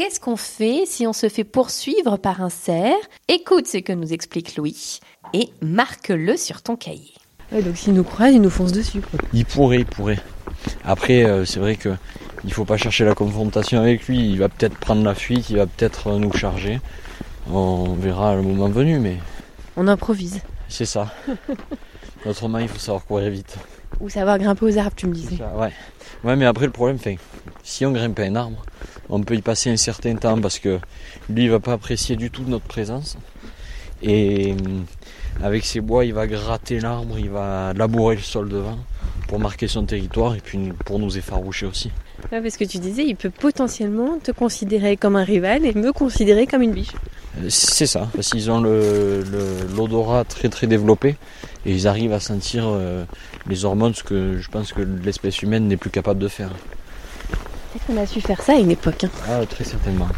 Qu'est-ce 0.00 0.18
qu'on 0.18 0.36
fait 0.36 0.84
si 0.86 1.06
on 1.06 1.12
se 1.12 1.28
fait 1.28 1.44
poursuivre 1.44 2.16
par 2.16 2.40
un 2.40 2.48
cerf? 2.48 2.96
Écoute 3.28 3.66
ce 3.66 3.76
que 3.76 3.92
nous 3.92 4.14
explique 4.14 4.56
Louis 4.56 4.98
et 5.34 5.50
marque-le 5.60 6.38
sur 6.38 6.62
ton 6.62 6.74
cahier. 6.74 7.12
Ouais, 7.52 7.60
donc 7.60 7.76
s'il 7.76 7.92
nous 7.92 8.02
croise, 8.02 8.32
il 8.32 8.40
nous 8.40 8.48
fonce 8.48 8.72
dessus. 8.72 9.02
Quoi. 9.02 9.20
Il 9.34 9.44
pourrait, 9.44 9.80
il 9.80 9.84
pourrait. 9.84 10.18
Après, 10.86 11.26
euh, 11.26 11.44
c'est 11.44 11.60
vrai 11.60 11.76
que 11.76 11.90
il 12.44 12.52
faut 12.54 12.64
pas 12.64 12.78
chercher 12.78 13.04
la 13.04 13.14
confrontation 13.14 13.78
avec 13.78 14.08
lui. 14.08 14.30
Il 14.30 14.38
va 14.38 14.48
peut-être 14.48 14.74
prendre 14.78 15.04
la 15.04 15.14
fuite, 15.14 15.50
il 15.50 15.58
va 15.58 15.66
peut-être 15.66 16.06
euh, 16.06 16.18
nous 16.18 16.32
charger. 16.32 16.80
On 17.52 17.92
verra 17.92 18.36
le 18.36 18.40
moment 18.40 18.70
venu, 18.70 18.98
mais 18.98 19.18
On 19.76 19.86
improvise. 19.86 20.40
c'est 20.70 20.86
ça. 20.86 21.12
Autrement, 22.24 22.56
il 22.56 22.68
faut 22.68 22.78
savoir 22.78 23.04
courir 23.04 23.28
vite. 23.28 23.54
Ou 24.00 24.08
savoir 24.08 24.38
grimper 24.38 24.64
aux 24.64 24.78
arbres, 24.78 24.96
tu 24.96 25.06
me 25.08 25.12
disais. 25.12 25.36
Ça, 25.36 25.54
ouais. 25.58 25.72
Ouais, 26.24 26.36
mais 26.36 26.46
après 26.46 26.64
le 26.64 26.72
problème, 26.72 26.98
fait, 26.98 27.18
si 27.62 27.84
on 27.84 27.92
grimpe 27.92 28.18
à 28.18 28.22
un 28.22 28.36
arbre, 28.36 28.62
on 29.10 29.20
peut 29.22 29.34
y 29.34 29.42
passer 29.42 29.70
un 29.70 29.76
certain 29.76 30.14
temps 30.16 30.40
parce 30.40 30.58
que 30.58 30.78
lui, 31.28 31.44
il 31.44 31.50
va 31.50 31.60
pas 31.60 31.72
apprécier 31.74 32.16
du 32.16 32.30
tout 32.30 32.44
notre 32.46 32.64
présence. 32.66 33.16
Et 34.02 34.52
hum, 34.52 34.84
avec 35.42 35.64
ses 35.64 35.80
bois, 35.80 36.04
il 36.04 36.14
va 36.14 36.26
gratter 36.26 36.80
l'arbre, 36.80 37.18
il 37.18 37.30
va 37.30 37.72
labourer 37.74 38.16
le 38.16 38.22
sol 38.22 38.48
devant 38.48 38.78
pour 39.28 39.38
marquer 39.38 39.68
son 39.68 39.84
territoire 39.84 40.34
et 40.34 40.40
puis 40.40 40.58
pour 40.84 40.98
nous 40.98 41.16
effaroucher 41.16 41.66
aussi. 41.66 41.90
Ouais, 42.32 42.40
parce 42.40 42.56
que 42.56 42.64
tu 42.64 42.78
disais, 42.78 43.04
il 43.06 43.16
peut 43.16 43.30
potentiellement 43.30 44.18
te 44.22 44.32
considérer 44.32 44.96
comme 44.96 45.16
un 45.16 45.24
rival 45.24 45.64
et 45.64 45.72
me 45.74 45.92
considérer 45.92 46.46
comme 46.46 46.62
une 46.62 46.72
biche. 46.72 46.92
Euh, 47.38 47.46
C'est 47.48 47.86
ça, 47.86 48.08
parce 48.14 48.28
qu'ils 48.30 48.50
ont 48.50 48.60
le- 48.60 49.22
le- 49.22 49.74
l'odorat 49.76 50.24
très 50.24 50.48
très 50.48 50.66
développé 50.66 51.16
et 51.64 51.72
ils 51.72 51.86
arrivent 51.86 52.12
à 52.12 52.20
sentir 52.20 52.64
euh, 52.66 53.04
les 53.46 53.64
hormones, 53.64 53.94
ce 53.94 54.02
que 54.02 54.38
je 54.38 54.48
pense 54.50 54.72
que 54.72 54.82
l'espèce 54.82 55.40
humaine 55.42 55.68
n'est 55.68 55.76
plus 55.78 55.90
capable 55.90 56.20
de 56.20 56.28
faire. 56.28 56.50
Peut-être 57.72 57.86
qu'on 57.86 57.96
a 57.96 58.06
su 58.06 58.20
faire 58.20 58.42
ça 58.42 58.52
à 58.52 58.56
une 58.56 58.70
époque. 58.70 59.04
hein. 59.04 59.10
Ah, 59.28 59.46
très 59.46 59.64
certainement. 59.64 60.08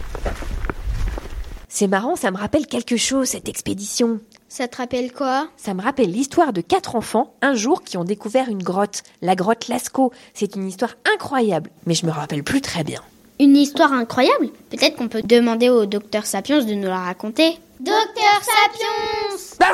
C'est 1.69 1.87
marrant, 1.87 2.17
ça 2.17 2.31
me 2.31 2.37
rappelle 2.37 2.67
quelque 2.67 2.97
chose, 2.97 3.29
cette 3.29 3.49
expédition. 3.49 4.21
Ça 4.49 4.69
te 4.69 4.77
rappelle 4.77 5.13
quoi? 5.13 5.49
Ça 5.57 5.73
me 5.73 5.81
rappelle 5.83 6.11
l'histoire 6.13 6.53
de 6.53 6.61
quatre 6.61 6.97
enfants, 6.97 7.35
un 7.41 7.55
jour, 7.55 7.83
qui 7.83 7.97
ont 7.97 8.05
découvert 8.05 8.49
une 8.51 8.63
grotte, 8.63 9.03
la 9.23 9.35
grotte 9.35 9.69
Lascaux. 9.69 10.13
C'est 10.35 10.55
une 10.57 10.69
histoire 10.69 10.95
incroyable, 11.15 11.71
mais 11.87 11.95
je 11.95 12.05
me 12.05 12.11
rappelle 12.11 12.43
plus 12.45 12.61
très 12.61 12.85
bien. 12.85 13.01
Une 13.43 13.57
histoire 13.57 13.93
incroyable 13.93 14.51
Peut-être 14.71 14.95
qu'on 14.95 15.09
peut 15.09 15.21
demander 15.21 15.69
au 15.69 15.85
docteur 15.85 16.27
Sapiens 16.27 16.63
de 16.63 16.75
nous 16.75 16.87
la 16.87 17.01
raconter. 17.01 17.59
Docteur 17.81 18.41
Sapiens 18.41 19.67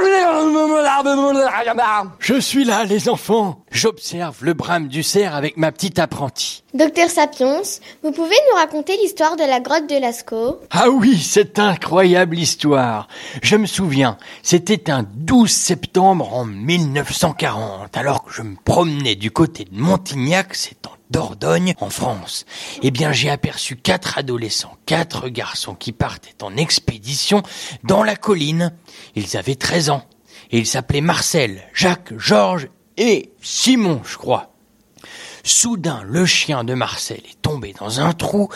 Je 2.19 2.41
suis 2.41 2.65
là, 2.65 2.85
les 2.85 3.11
enfants. 3.11 3.63
J'observe 3.71 4.39
le 4.41 4.55
brame 4.55 4.89
du 4.89 5.03
cerf 5.03 5.35
avec 5.35 5.59
ma 5.59 5.71
petite 5.71 5.99
apprentie. 5.99 6.63
Docteur 6.73 7.11
Sapiens, 7.11 7.61
vous 8.03 8.11
pouvez 8.11 8.37
nous 8.51 8.57
raconter 8.57 8.97
l'histoire 9.03 9.37
de 9.37 9.45
la 9.45 9.61
grotte 9.61 9.87
de 9.87 10.01
Lascaux? 10.01 10.61
Ah 10.71 10.89
oui, 10.89 11.19
c'est 11.19 11.59
incroyable 11.59 12.39
histoire. 12.39 13.07
Je 13.43 13.57
me 13.57 13.67
souviens, 13.67 14.17
c'était 14.43 14.89
un 14.89 15.05
12 15.15 15.51
septembre 15.51 16.33
en 16.33 16.47
1940, 16.47 17.95
alors 17.99 18.25
que 18.25 18.33
je 18.33 18.41
me 18.41 18.57
promenais 18.65 19.15
du 19.15 19.31
côté 19.31 19.67
de 19.71 19.79
Montignac, 19.79 20.55
c'est 20.55 20.87
en 20.87 20.98
Dordogne, 21.11 21.75
en 21.81 21.91
France. 21.91 22.45
Eh 22.83 22.91
bien, 22.91 23.13
j'ai 23.13 23.31
aperçu 23.31 23.77
quatre 23.77 24.19
adolescents, 24.19 24.77
quatre 24.87 25.29
garçons 25.29 25.75
qui 25.75 25.93
partaient 25.93 26.43
en 26.43 26.57
expédition 26.57 27.43
dans 27.85 28.03
la 28.03 28.17
colline. 28.17 28.73
Ils 29.15 29.37
avaient 29.37 29.55
13 29.55 29.91
ans. 29.91 30.05
Et 30.51 30.59
ils 30.59 30.67
s'appelaient 30.67 31.01
Marcel, 31.01 31.63
Jacques, 31.75 32.17
Georges 32.17 32.69
et 32.97 33.33
Simon, 33.43 34.01
je 34.05 34.17
crois. 34.17 34.53
Soudain, 35.45 36.03
le 36.05 36.27
chien 36.27 36.65
de 36.65 36.75
Marcel 36.75 37.19
est 37.19 37.41
tombé 37.41 37.75
dans 37.79 38.01
un 38.01 38.13
trou. 38.13 38.49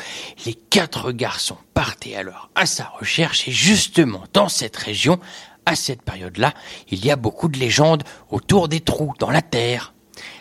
Les 0.44 0.54
quatre 0.54 1.12
garçons 1.12 1.56
partaient 1.74 2.16
alors 2.16 2.50
à 2.54 2.66
sa 2.66 2.84
recherche 2.98 3.48
et 3.48 3.52
justement 3.52 4.24
dans 4.32 4.48
cette 4.48 4.76
région, 4.76 5.18
à 5.64 5.76
cette 5.76 6.02
période-là, 6.02 6.52
il 6.90 7.04
y 7.04 7.10
a 7.10 7.16
beaucoup 7.16 7.48
de 7.48 7.58
légendes 7.58 8.02
autour 8.30 8.68
des 8.68 8.80
trous 8.80 9.14
dans 9.18 9.30
la 9.30 9.42
terre. 9.42 9.94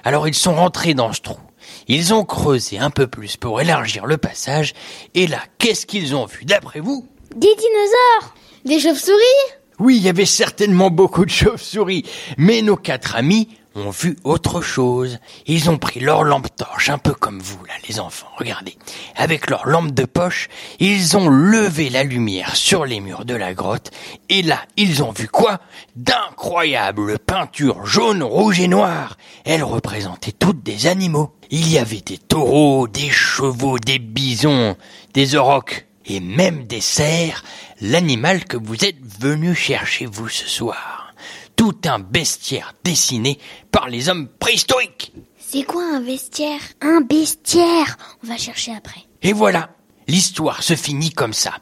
Alors 0.03 0.27
ils 0.27 0.34
sont 0.34 0.56
rentrés 0.56 0.94
dans 0.94 1.13
ce 1.13 1.22
trou. 1.22 1.39
Ils 1.88 2.13
ont 2.13 2.24
creusé 2.24 2.80
un 2.80 2.90
peu 2.90 3.08
plus 3.08 3.38
pour 3.38 3.62
élargir 3.62 4.06
le 4.06 4.18
passage. 4.18 4.74
Et 5.13 5.28
là, 5.28 5.40
qu'est-ce 5.58 5.86
qu'ils 5.86 6.16
ont 6.16 6.25
vu 6.25 6.46
d'après 6.46 6.80
vous? 6.80 7.08
Des 7.36 7.56
dinosaures 7.56 8.36
Des 8.66 8.80
chauves-souris 8.80 9.58
Oui, 9.80 9.98
il 9.98 10.04
y 10.04 10.10
avait 10.10 10.25
certainement 10.25 10.90
beaucoup 10.90 11.25
de 11.25 11.32
chauves-souris. 11.32 12.06
Mais 12.38 12.62
nos 12.62 12.75
quatre 12.75 13.16
amis 13.16 13.48
ont 13.75 13.90
vu 13.90 14.18
autre 14.24 14.62
chose. 14.62 15.20
Ils 15.48 15.70
ont 15.70 15.78
pris 15.78 16.00
leur 16.00 16.24
lampe 16.24 16.54
torche, 16.56 16.90
un 16.90 16.98
peu 16.98 17.13
comme 17.13 17.40
vous, 17.40 17.63
là, 17.66 17.74
les 17.88 18.00
enfants. 18.00 18.28
Regardez. 18.38 18.78
Avec 19.16 19.50
leur 19.50 19.66
lampe 19.68 19.92
de 19.92 20.06
poche, 20.06 20.50
ils 20.80 21.16
ont 21.16 21.30
levé 21.30 21.90
la 21.90 22.04
lumière 22.04 22.56
sur 22.56 22.86
les 22.86 23.00
murs 23.00 23.25
de 23.25 23.36
la 23.36 23.54
grotte. 23.54 23.92
Et 24.30 24.42
là, 24.42 24.60
ils 24.78 25.04
ont 25.04 25.12
vu 25.12 25.28
quoi? 25.28 25.60
D'incroyables 25.96 27.18
peintures 27.20 27.86
jaunes, 27.86 28.24
rouges 28.24 28.60
et 28.60 28.68
noires. 28.68 29.18
Elles 29.46 29.63
représentaient 29.63 30.34
toutes 30.34 30.63
des 30.63 30.88
animaux. 30.88 31.32
Il 31.53 31.70
y 31.70 31.77
avait 31.77 32.00
des 32.00 32.17
taureaux, 32.17 32.88
des 32.88 33.10
chevaux, 33.10 33.77
des 33.77 34.00
bisons, 34.00 34.77
des 35.13 35.36
aurochs 35.36 35.86
et 36.05 36.22
même 36.22 36.65
des 36.65 36.79
cerfs, 36.79 37.43
l'animal 37.81 38.46
que 38.46 38.55
vous 38.55 38.86
êtes 38.86 39.01
venu 39.20 39.53
chercher 39.53 40.05
vous 40.05 40.29
ce 40.29 40.48
soir. 40.48 41.13
Tout 41.58 41.75
un 41.84 42.00
bestiaire 42.00 42.74
dessiné 42.86 43.38
par 43.70 43.89
les 43.89 44.08
hommes 44.08 44.29
préhistoriques. 44.39 45.12
C'est 45.38 45.63
quoi 45.63 45.84
un 45.84 46.00
bestiaire 46.00 46.62
Un 46.79 47.01
bestiaire! 47.01 47.98
On 48.24 48.27
va 48.27 48.38
chercher 48.38 48.72
après. 48.74 49.01
Et 49.22 49.34
voilà, 49.34 49.72
l'histoire 50.08 50.63
se 50.63 50.75
finit 50.75 51.12
comme 51.12 51.34
ça. 51.34 51.53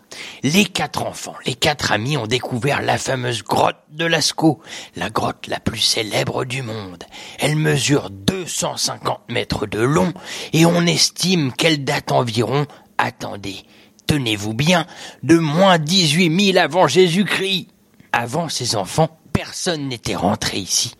Les 0.44 0.66
quatre 0.66 1.04
enfants, 1.06 1.36
les 1.46 1.56
quatre 1.56 1.92
amis 1.92 2.18
ont 2.18 2.28
découvert 2.28 2.82
la 2.82 2.98
fameuse 2.98 3.44
grotte 3.44 3.78
de 3.90 4.06
Lascaux, 4.06 4.62
la 4.96 5.10
grotte 5.10 5.48
la 5.48 5.60
plus 5.60 5.80
célèbre 5.80 6.46
du 6.46 6.62
monde. 6.62 7.04
Elle 7.40 7.56
mesure 7.56 8.10
250 8.10 9.22
mètres 9.30 9.66
de 9.66 9.80
long 9.80 10.14
et 10.54 10.66
on 10.66 10.86
estime 10.86 11.52
qu'elle 11.54 11.84
date 11.84 12.12
environ, 12.12 12.66
attendez, 12.98 13.64
tenez-vous 14.08 14.54
bien, 14.54 14.86
de 15.24 15.38
moins 15.38 15.78
18 15.78 16.54
000 16.54 16.64
avant 16.64 16.88
Jésus-Christ. 16.88 17.68
Avant 18.12 18.50
ces 18.50 18.76
enfants, 18.76 19.20
personne 19.34 19.88
n'était 19.88 20.16
rentré 20.16 20.58
ici. 20.58 20.96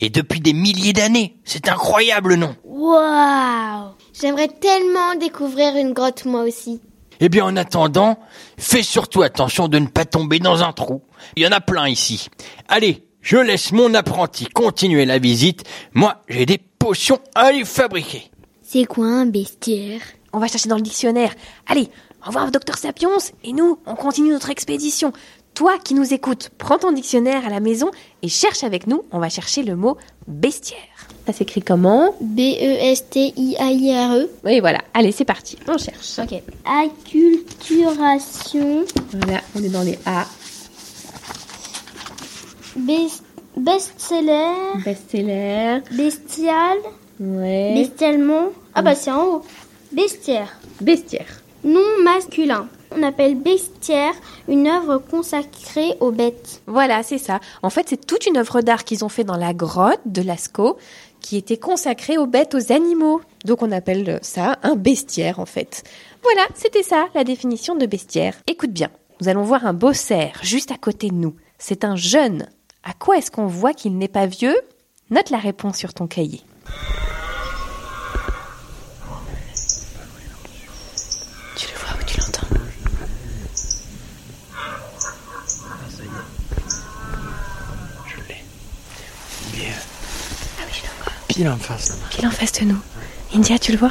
Et 0.00 0.10
depuis 0.10 0.40
des 0.40 0.52
milliers 0.52 0.92
d'années. 0.92 1.36
C'est 1.44 1.68
incroyable, 1.68 2.34
non? 2.36 2.56
Waouh 2.64 3.93
J'aimerais 4.18 4.48
tellement 4.48 5.16
découvrir 5.16 5.76
une 5.76 5.92
grotte 5.92 6.24
moi 6.24 6.42
aussi. 6.42 6.80
Eh 7.18 7.28
bien, 7.28 7.44
en 7.44 7.56
attendant, 7.56 8.16
fais 8.56 8.84
surtout 8.84 9.22
attention 9.22 9.66
de 9.66 9.78
ne 9.78 9.88
pas 9.88 10.04
tomber 10.04 10.38
dans 10.38 10.62
un 10.62 10.72
trou. 10.72 11.02
Il 11.36 11.42
y 11.42 11.46
en 11.46 11.52
a 11.52 11.60
plein 11.60 11.88
ici. 11.88 12.28
Allez, 12.68 13.04
je 13.22 13.36
laisse 13.36 13.72
mon 13.72 13.92
apprenti 13.94 14.46
continuer 14.46 15.04
la 15.04 15.18
visite. 15.18 15.64
Moi, 15.94 16.22
j'ai 16.28 16.46
des 16.46 16.58
potions 16.58 17.18
à 17.34 17.50
lui 17.50 17.64
fabriquer. 17.64 18.30
C'est 18.62 18.84
quoi 18.84 19.06
un 19.06 19.26
bestiaire? 19.26 20.00
On 20.32 20.38
va 20.38 20.46
chercher 20.46 20.68
dans 20.68 20.76
le 20.76 20.82
dictionnaire. 20.82 21.34
Allez, 21.66 21.88
au 22.22 22.28
revoir, 22.28 22.50
docteur 22.50 22.78
Sapiens, 22.78 23.18
et 23.42 23.52
nous, 23.52 23.78
on 23.86 23.94
continue 23.94 24.30
notre 24.30 24.50
expédition. 24.50 25.12
Toi 25.54 25.78
qui 25.84 25.94
nous 25.94 26.12
écoutes, 26.12 26.50
prends 26.58 26.78
ton 26.78 26.92
dictionnaire 26.92 27.46
à 27.46 27.50
la 27.50 27.60
maison 27.60 27.90
et 28.22 28.28
cherche 28.28 28.64
avec 28.64 28.86
nous. 28.86 29.04
On 29.12 29.18
va 29.18 29.28
chercher 29.28 29.62
le 29.62 29.76
mot 29.76 29.96
bestiaire. 30.26 30.78
Ça 31.26 31.32
s'écrit 31.32 31.62
comment 31.62 32.14
B-E-S-T-I-A-I-R-E. 32.20 34.28
Oui, 34.44 34.60
voilà. 34.60 34.82
Allez, 34.92 35.10
c'est 35.10 35.24
parti. 35.24 35.56
On 35.66 35.78
cherche. 35.78 36.18
Ok. 36.18 36.42
Acculturation. 36.66 38.84
Voilà, 39.12 39.40
on 39.56 39.62
est 39.62 39.70
dans 39.70 39.82
les 39.82 39.98
A. 40.04 40.26
Best-seller. 42.76 44.52
Best-seller. 44.84 45.80
Bestial. 45.92 46.76
Ouais. 47.20 47.72
Bestialement. 47.74 48.48
Ah 48.74 48.82
bah 48.82 48.94
c'est 48.94 49.10
en 49.10 49.24
haut. 49.24 49.42
Bestiaire. 49.92 50.58
Bestiaire. 50.80 51.42
Nom 51.62 52.02
masculin. 52.02 52.68
On 52.96 53.02
appelle 53.02 53.36
bestiaire 53.36 54.12
une 54.48 54.66
œuvre 54.66 54.98
consacrée 54.98 55.94
aux 56.00 56.10
bêtes. 56.10 56.62
Voilà, 56.66 57.02
c'est 57.02 57.18
ça. 57.18 57.40
En 57.62 57.70
fait, 57.70 57.88
c'est 57.88 58.06
toute 58.06 58.26
une 58.26 58.36
œuvre 58.36 58.60
d'art 58.60 58.84
qu'ils 58.84 59.04
ont 59.04 59.08
fait 59.08 59.24
dans 59.24 59.36
la 59.36 59.54
grotte 59.54 60.00
de 60.04 60.22
Lascaux 60.22 60.76
qui 61.24 61.38
était 61.38 61.56
consacrée 61.56 62.18
aux 62.18 62.26
bêtes, 62.26 62.54
aux 62.54 62.70
animaux. 62.70 63.22
Donc 63.46 63.62
on 63.62 63.72
appelle 63.72 64.18
ça 64.20 64.58
un 64.62 64.76
bestiaire 64.76 65.40
en 65.40 65.46
fait. 65.46 65.82
Voilà, 66.22 66.42
c'était 66.54 66.82
ça 66.82 67.08
la 67.14 67.24
définition 67.24 67.74
de 67.76 67.86
bestiaire. 67.86 68.34
Écoute 68.46 68.72
bien, 68.72 68.90
nous 69.20 69.28
allons 69.28 69.42
voir 69.42 69.64
un 69.66 69.72
beau 69.72 69.94
cerf 69.94 70.38
juste 70.42 70.70
à 70.70 70.76
côté 70.76 71.08
de 71.08 71.14
nous. 71.14 71.34
C'est 71.58 71.84
un 71.84 71.96
jeune. 71.96 72.46
À 72.82 72.92
quoi 72.92 73.16
est-ce 73.16 73.30
qu'on 73.30 73.46
voit 73.46 73.72
qu'il 73.72 73.96
n'est 73.96 74.06
pas 74.08 74.26
vieux? 74.26 74.56
Note 75.10 75.30
la 75.30 75.38
réponse 75.38 75.78
sur 75.78 75.94
ton 75.94 76.06
cahier. 76.06 76.42
Tu 81.56 81.66
le 81.68 81.78
vois 81.78 81.96
ou 82.00 82.04
tu 82.04 82.20
l'entends 82.20 82.46
Je 88.06 88.16
l'ai. 88.28 88.42
Il 89.54 89.60
est 89.62 89.72
Ah 90.58 90.64
oui, 90.66 90.72
je 90.72 90.82
le 90.82 91.02
vois. 91.02 91.12
Pile 91.34 91.48
en 91.48 91.58
face 91.58 91.88
là. 91.88 91.94
Qu'il 92.10 92.26
en 92.26 92.30
face 92.30 92.52
de 92.52 92.64
nous. 92.64 92.78
India, 93.34 93.58
tu 93.58 93.72
le 93.72 93.78
vois? 93.78 93.90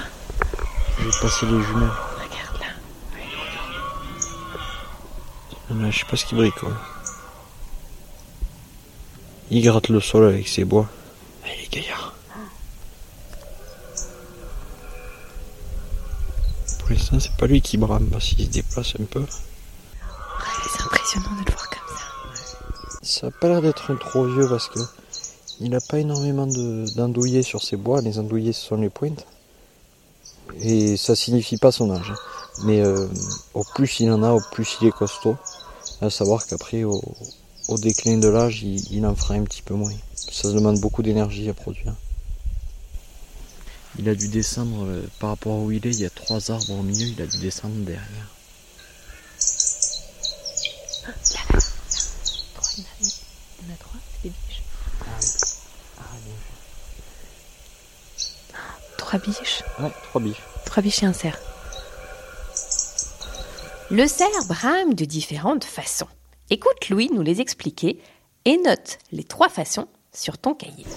Je 0.98 1.04
vais 1.04 1.12
passer 1.22 1.46
les 1.46 1.62
jumelles. 1.62 1.90
Regarde 2.16 2.60
là. 2.62 2.68
Là, 5.76 5.92
je 5.92 6.00
sais 6.00 6.06
pas 6.06 6.16
ce 6.16 6.26
qu'il 6.26 6.38
bricole. 6.38 6.74
Il 9.52 9.62
gratte 9.62 9.90
le 9.90 10.00
sol 10.00 10.26
avec 10.26 10.48
ses 10.48 10.64
bois. 10.64 10.88
Il 11.46 11.66
est 11.66 11.70
gaillard. 11.70 12.14
Pour 16.80 16.90
l'instant, 16.90 17.20
c'est 17.20 17.36
pas 17.36 17.48
lui 17.48 17.62
qui 17.62 17.78
brame 17.78 18.10
qu'il 18.20 18.46
se 18.46 18.52
déplace 18.52 18.94
un 19.00 19.04
peu. 19.04 19.26
C'est 20.72 20.82
impressionnant 20.82 21.32
de 21.42 21.46
le 21.46 21.52
voir 21.52 21.70
comme 21.70 21.98
ça. 21.98 22.06
Ça 23.02 23.28
a 23.28 23.32
pas 23.32 23.50
l'air 23.50 23.62
d'être 23.62 23.92
un 23.92 23.96
trop 23.96 24.26
vieux 24.28 24.48
parce 24.48 24.70
que 24.70 24.80
il 25.60 25.76
a 25.76 25.80
pas 25.82 26.00
énormément 26.00 26.48
d'andouillés 26.48 27.44
sur 27.44 27.64
ses 27.64 27.78
bois. 27.78 28.02
Les 28.02 28.20
andouillés, 28.20 28.54
ce 28.54 28.66
sont 28.66 28.78
les 28.78 28.90
pointes. 28.90 29.26
Et 30.62 30.98
ça 30.98 31.16
signifie 31.16 31.58
pas 31.58 31.72
son 31.72 31.92
âge. 31.92 32.14
Mais 32.64 32.82
euh, 32.82 33.08
au 33.54 33.64
plus 33.76 34.00
il 34.00 34.12
en 34.12 34.24
a, 34.24 34.32
au 34.32 34.42
plus 34.52 34.78
il 34.82 34.88
est 34.88 34.92
costaud. 34.92 35.38
À 36.02 36.10
savoir 36.10 36.46
qu'après, 36.46 36.84
au, 36.84 37.02
déclin 37.78 38.18
de 38.18 38.28
l'âge, 38.28 38.64
il, 38.64 39.06
en 39.06 39.16
fera 39.16 39.36
un 39.36 39.44
petit 39.44 39.62
peu 39.62 39.74
moins. 39.74 39.94
Ça 40.16 40.52
demande 40.52 40.80
beaucoup 40.80 41.02
d'énergie 41.02 41.50
à 41.50 41.54
produire. 41.54 41.96
Il 44.00 44.10
a 44.10 44.16
dû 44.16 44.28
descendre 44.28 44.86
euh, 44.86 45.06
par 45.20 45.30
rapport 45.30 45.54
à 45.54 45.60
où 45.60 45.72
il 45.72 45.86
est. 45.86 45.92
Il 45.92 46.02
y 46.02 46.06
a 46.06 46.10
trois 46.10 46.52
arbres 46.52 46.72
au 46.72 46.84
milieu. 46.84 47.08
Il 47.08 47.22
a 47.22 47.28
dû 47.28 47.38
descendre 47.38 47.76
derrière. 47.86 48.30
Trois, 52.56 52.70
il 52.78 52.84
y 52.84 52.88
en 52.88 52.90
a, 52.90 52.96
il 53.02 53.68
y 53.68 53.72
en 53.72 53.74
a 53.74 53.78
trois, 53.78 54.00
c'est 54.22 54.30
des 54.30 54.34
biches. 54.48 54.64
Trois 59.14 59.32
biches. 59.32 59.64
Ouais, 59.80 59.92
trois 60.10 60.22
biches. 60.22 60.42
Trois 60.66 60.82
biches 60.82 61.04
et 61.04 61.06
un 61.06 61.14
cerf. 61.14 61.38
Le 63.92 64.08
cerf 64.08 64.48
brame 64.48 64.96
de 64.96 65.06
différentes 65.06 65.66
façons. 65.66 66.08
Écoute 66.50 66.90
Louis 66.90 67.12
nous 67.14 67.22
les 67.22 67.40
expliquer 67.40 68.00
et 68.46 68.58
note 68.66 68.98
les 69.12 69.24
trois 69.24 69.50
façons 69.50 69.88
sur 70.12 70.40
ton 70.40 70.56
cahier. 70.56 70.88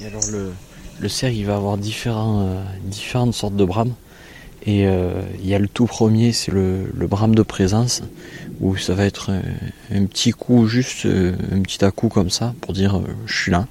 Et 0.00 0.06
alors 0.06 0.24
le, 0.32 0.52
le 0.98 1.08
cerf, 1.08 1.32
il 1.32 1.46
va 1.46 1.54
avoir 1.54 1.78
différents, 1.78 2.40
euh, 2.40 2.64
différentes 2.82 3.34
sortes 3.34 3.54
de 3.54 3.64
brames. 3.64 3.94
Et 4.64 4.88
euh, 4.88 5.22
il 5.38 5.46
y 5.46 5.54
a 5.54 5.60
le 5.60 5.68
tout 5.68 5.86
premier, 5.86 6.32
c'est 6.32 6.50
le, 6.50 6.90
le 6.92 7.06
brame 7.06 7.36
de 7.36 7.42
présence, 7.42 8.02
où 8.60 8.76
ça 8.76 8.94
va 8.94 9.04
être 9.04 9.30
un, 9.30 9.42
un 9.92 10.06
petit 10.06 10.32
coup, 10.32 10.66
juste 10.66 11.06
euh, 11.06 11.36
un 11.52 11.62
petit 11.62 11.84
à-coup 11.84 12.08
comme 12.08 12.30
ça, 12.30 12.52
pour 12.62 12.72
dire 12.72 12.96
euh, 12.98 13.04
je 13.26 13.42
suis 13.42 13.52
là. 13.52 13.68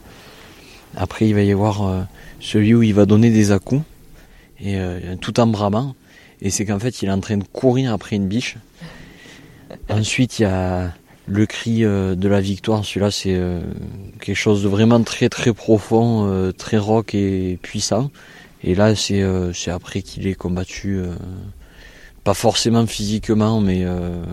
Après, 0.96 1.28
il 1.28 1.36
va 1.36 1.44
y 1.44 1.52
avoir 1.52 1.88
euh, 1.88 2.02
celui 2.40 2.74
où 2.74 2.84
il 2.84 2.94
va 2.94 3.06
donner 3.06 3.30
des 3.30 3.52
à-coups, 3.52 3.84
et 4.60 4.78
euh, 4.78 5.16
tout 5.20 5.40
en 5.40 5.48
bramant. 5.48 5.96
Et 6.42 6.50
c'est 6.50 6.66
qu'en 6.66 6.80
fait, 6.80 7.02
il 7.02 7.10
est 7.10 7.12
en 7.12 7.20
train 7.20 7.38
de 7.38 7.44
courir 7.44 7.94
après 7.94 8.16
une 8.16 8.28
biche. 8.28 8.58
Ensuite, 9.90 10.40
il 10.40 10.44
y 10.44 10.46
a 10.46 10.94
le 11.28 11.46
cri 11.46 11.84
euh, 11.84 12.16
de 12.16 12.28
la 12.28 12.42
victoire. 12.42 12.86
Celui-là, 12.86 13.12
c'est 13.12 13.36
euh, 13.36 13.62
quelque 14.22 14.36
chose 14.36 14.64
de 14.64 14.68
vraiment 14.68 15.02
très 15.04 15.30
très 15.30 15.54
profond, 15.54 16.28
euh, 16.28 16.52
très 16.52 16.78
rock 16.78 17.16
et 17.16 17.58
puissant. 17.62 18.12
Et 18.64 18.76
là, 18.76 18.96
c'est 18.96 19.22
euh, 19.22 19.54
c'est 19.54 19.72
après 19.72 20.02
qu'il 20.02 20.28
est 20.28 20.36
combattu, 20.36 20.98
euh, 20.98 21.14
pas 22.24 22.34
forcément 22.34 22.86
physiquement, 22.88 23.60
mais 23.60 23.82
euh, 23.84 24.24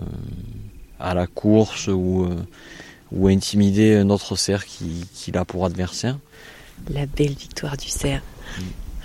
à 0.99 1.13
la 1.13 1.27
course 1.27 1.87
ou 1.87 2.25
euh, 2.25 2.35
ou 3.13 3.27
intimider 3.27 3.95
un 3.95 4.09
autre 4.09 4.35
cerf 4.35 4.65
qui 4.65 5.05
qu'il 5.13 5.37
a 5.37 5.45
pour 5.45 5.65
adversaire. 5.65 6.17
La 6.89 7.05
belle 7.05 7.33
victoire 7.33 7.77
du 7.77 7.87
cerf. 7.87 8.21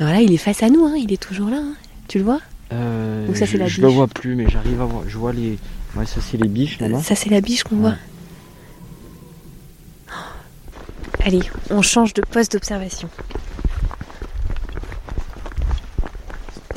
Alors 0.00 0.12
là, 0.12 0.20
il 0.20 0.32
est 0.32 0.36
face 0.38 0.62
à 0.62 0.70
nous, 0.70 0.84
hein, 0.84 0.94
il 0.96 1.12
est 1.12 1.22
toujours 1.22 1.48
là. 1.50 1.58
hein. 1.58 1.74
Tu 2.08 2.18
le 2.18 2.24
vois? 2.24 2.40
Euh, 2.72 3.26
Ou 3.28 3.34
ça, 3.34 3.44
je, 3.46 3.56
la 3.56 3.66
je 3.66 3.80
le 3.80 3.88
vois 3.88 4.06
plus, 4.08 4.34
mais 4.34 4.48
j'arrive 4.48 4.80
à 4.80 4.84
voir. 4.84 5.02
Je 5.08 5.16
vois 5.18 5.32
les. 5.32 5.58
Ouais, 5.96 6.06
ça 6.06 6.20
c'est 6.20 6.36
les 6.36 6.48
biches 6.48 6.78
là-bas. 6.80 7.02
Ça, 7.02 7.14
c'est 7.14 7.30
la 7.30 7.40
biche 7.40 7.64
qu'on 7.64 7.76
voit. 7.76 7.94
Allez, 11.24 11.40
on 11.70 11.82
change 11.82 12.14
de 12.14 12.22
poste 12.22 12.52
d'observation. 12.52 13.08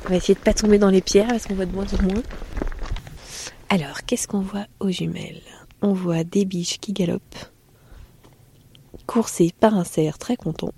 On 0.06 0.10
va 0.10 0.16
essayer 0.16 0.34
de 0.34 0.40
pas 0.40 0.54
tomber 0.54 0.78
dans 0.78 0.90
les 0.90 1.02
pierres 1.02 1.28
parce 1.28 1.46
qu'on 1.46 1.56
voit 1.56 1.66
de 1.66 1.74
moins 1.74 1.86
en 2.00 2.04
moins. 2.04 2.24
Alors, 3.70 4.02
qu'est-ce 4.06 4.28
qu'on 4.28 4.42
voit 4.42 4.66
aux 4.80 4.90
jumelles? 4.90 5.42
On 5.82 5.94
voit 5.94 6.24
des 6.24 6.46
biches 6.46 6.80
qui 6.80 6.94
galopent, 6.94 7.52
coursées 9.08 9.52
par 9.60 9.74
un 9.74 9.84
cerf 9.84 10.20
très 10.20 10.38
content. 10.38 10.72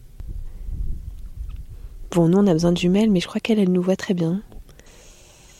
Bon, 2.11 2.29
nous 2.29 2.37
on 2.37 2.47
a 2.47 2.53
besoin 2.53 2.71
de 2.71 2.77
jumelles, 2.77 3.11
mais 3.11 3.19
je 3.19 3.27
crois 3.27 3.41
qu'elle, 3.41 3.59
elle 3.59 3.71
nous 3.71 3.81
voit 3.81 3.97
très 3.97 4.13
bien. 4.13 4.41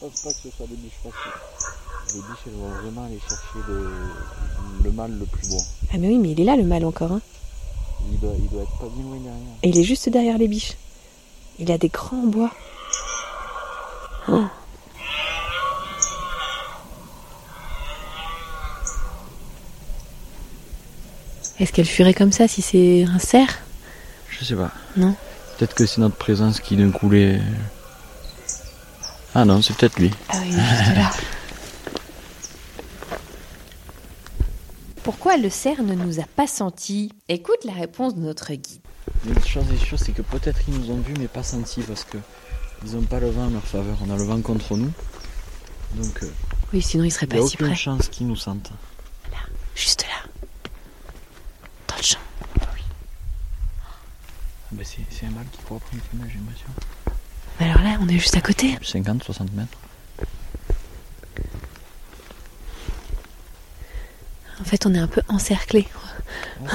Je 0.01 0.07
pense 0.07 0.21
pas 0.21 0.29
que 0.29 0.35
ce 0.35 0.49
soit 0.49 0.67
des 0.67 0.75
biches 0.75 0.93
faciles. 1.03 2.15
Les 2.15 2.21
biches, 2.21 2.43
elles 2.47 2.53
vont 2.53 2.69
vraiment 2.69 3.05
aller 3.05 3.19
chercher 3.19 3.59
le, 3.67 3.89
le 4.83 4.91
mâle 4.91 5.17
le 5.17 5.25
plus 5.25 5.49
beau. 5.49 5.57
Ah 5.91 5.97
mais 5.97 6.07
oui, 6.07 6.17
mais 6.19 6.31
il 6.31 6.39
est 6.39 6.45
là 6.45 6.55
le 6.55 6.63
mâle 6.63 6.85
encore. 6.85 7.11
Hein. 7.11 7.21
Il 8.11 8.19
doit, 8.19 8.33
il 8.37 8.47
doit 8.49 8.63
être 8.63 8.77
pas 8.79 8.87
bien 8.95 9.03
loin 9.03 9.17
derrière. 9.17 9.57
Et 9.63 9.69
il 9.69 9.77
est 9.77 9.83
juste 9.83 10.07
derrière 10.09 10.37
les 10.37 10.47
biches. 10.47 10.77
Il 11.59 11.71
a 11.71 11.77
des 11.77 11.89
grands 11.89 12.27
bois. 12.27 12.51
Oh. 14.29 14.45
Est-ce 21.63 21.71
qu'elle 21.71 21.85
fuirait 21.85 22.13
comme 22.13 22.33
ça 22.33 22.45
si 22.49 22.61
c'est 22.61 23.05
un 23.05 23.19
cerf? 23.19 23.59
Je 24.29 24.43
sais 24.43 24.53
pas. 24.53 24.69
Non? 24.97 25.15
Peut-être 25.57 25.73
que 25.75 25.85
c'est 25.85 26.01
notre 26.01 26.17
présence 26.17 26.59
qui 26.59 26.75
d'un 26.75 26.91
coup 26.91 27.09
les. 27.09 27.39
Ah 29.33 29.45
non, 29.45 29.61
c'est 29.61 29.73
peut-être 29.77 29.97
lui. 29.97 30.11
Ah 30.27 30.39
oui, 30.41 30.51
juste 30.51 30.95
là. 30.97 31.09
Pourquoi 35.03 35.37
le 35.37 35.49
cerf 35.49 35.81
ne 35.83 35.93
nous 35.93 36.19
a 36.19 36.25
pas 36.35 36.47
sentis? 36.47 37.13
Écoute 37.29 37.63
la 37.63 37.71
réponse 37.71 38.13
de 38.15 38.19
notre 38.19 38.51
guide. 38.53 38.81
Une 39.25 39.41
chose 39.45 39.63
est 39.73 39.77
sûre, 39.85 39.97
c'est 39.99 40.11
que 40.11 40.21
peut-être 40.21 40.59
ils 40.67 40.77
nous 40.77 40.91
ont 40.91 40.99
vus 40.99 41.13
mais 41.17 41.29
pas 41.29 41.43
sentis 41.43 41.79
parce 41.81 42.03
que 42.03 42.17
ils 42.85 42.97
ont 42.97 43.03
pas 43.03 43.21
le 43.21 43.29
vent 43.29 43.45
en 43.45 43.51
leur 43.51 43.63
faveur. 43.63 43.95
On 44.05 44.09
a 44.13 44.17
le 44.17 44.23
vent 44.25 44.41
contre 44.41 44.75
nous. 44.75 44.91
Donc 45.95 46.23
euh, 46.23 46.29
Oui, 46.73 46.81
sinon 46.81 47.05
il 47.05 47.11
serait 47.11 47.25
il 47.27 47.35
n'y 47.35 47.39
pas 47.39 47.45
a 47.45 47.47
si 47.47 47.55
aucune 47.55 47.67
près. 47.67 47.75
chance 47.77 48.09
qu'ils 48.09 48.27
nous 48.27 48.35
sentent. 48.35 48.71
Juste 49.75 50.03
là. 50.03 50.29
Dans 51.87 51.95
le 51.97 52.03
champ. 52.03 52.19
Ah 52.61 52.65
c'est, 54.83 55.01
c'est 55.09 55.25
un 55.25 55.31
mâle 55.31 55.45
qui 55.51 55.61
court 55.63 55.77
après 55.77 55.97
une 55.97 56.01
femelle, 56.01 56.29
j'ai 56.31 56.39
l'impression. 56.39 56.67
Alors 57.59 57.81
là, 57.81 57.97
on 58.01 58.07
est 58.07 58.17
juste 58.19 58.35
à 58.37 58.41
côté. 58.41 58.77
50, 58.81 59.23
60 59.23 59.53
mètres. 59.53 59.77
En 64.59 64.63
fait, 64.63 64.85
on 64.85 64.93
est 64.93 64.99
un 64.99 65.07
peu 65.07 65.21
encerclé. 65.27 65.87
Ouais, 66.61 66.69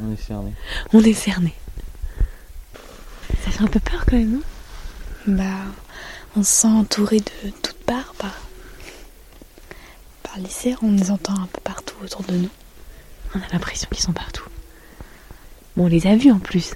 on 0.00 0.12
est 0.12 0.20
cerné. 0.20 0.52
On 0.92 1.02
est 1.02 1.12
cerné. 1.12 1.54
Ça 3.44 3.50
fait 3.50 3.62
un 3.62 3.66
peu 3.66 3.80
peur 3.80 4.04
quand 4.06 4.16
même, 4.16 4.32
non? 4.32 4.42
Bah, 5.26 5.64
on 6.36 6.42
se 6.42 6.50
sent 6.50 6.68
entouré 6.68 7.20
de 7.20 7.50
toutes 7.62 7.84
parts 7.84 8.14
par, 8.18 8.34
par 10.22 10.38
les 10.38 10.48
cerfs. 10.48 10.78
On 10.82 10.92
les 10.92 11.10
entend 11.10 11.34
un 11.34 11.46
peu 11.46 11.60
partout 11.62 11.94
autour 12.02 12.22
de 12.24 12.34
nous. 12.36 12.50
On 13.34 13.38
a 13.38 13.48
l'impression 13.52 13.88
qu'ils 13.90 14.02
sont 14.02 14.12
partout. 14.12 14.44
Bon, 15.76 15.84
on 15.84 15.88
les 15.88 16.06
a 16.06 16.16
vus 16.16 16.30
en 16.30 16.38
plus. 16.38 16.74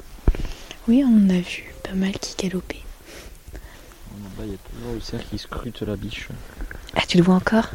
Oui, 0.89 1.05
on 1.07 1.31
a 1.31 1.39
vu 1.39 1.73
pas 1.85 1.95
mal 1.95 2.13
qui 2.13 2.35
galopaient. 2.37 2.77
Là, 4.39 4.45
il 4.45 4.51
y 4.53 4.55
a 4.55 4.59
toujours 4.59 4.93
le 4.95 5.01
cerf 5.01 5.23
qui 5.31 5.39
scrute 5.39 5.83
la 5.83 5.97
biche. 5.97 6.29
Ah, 6.97 7.03
tu 7.07 7.19
le 7.19 7.23
vois 7.23 7.37
encore? 7.37 7.69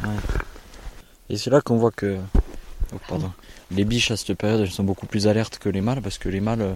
Et 1.30 1.36
c'est 1.36 1.50
là 1.50 1.60
qu'on 1.60 1.76
voit 1.76 1.90
que. 1.90 2.18
Oh, 2.94 2.98
pardon. 3.08 3.32
Les 3.70 3.84
biches 3.84 4.10
à 4.10 4.16
cette 4.16 4.34
période, 4.36 4.60
elles 4.60 4.70
sont 4.70 4.84
beaucoup 4.84 5.06
plus 5.06 5.26
alertes 5.26 5.58
que 5.58 5.68
les 5.68 5.80
mâles 5.80 6.00
parce 6.02 6.18
que 6.18 6.28
les 6.28 6.40
mâles, 6.40 6.62
euh, 6.62 6.74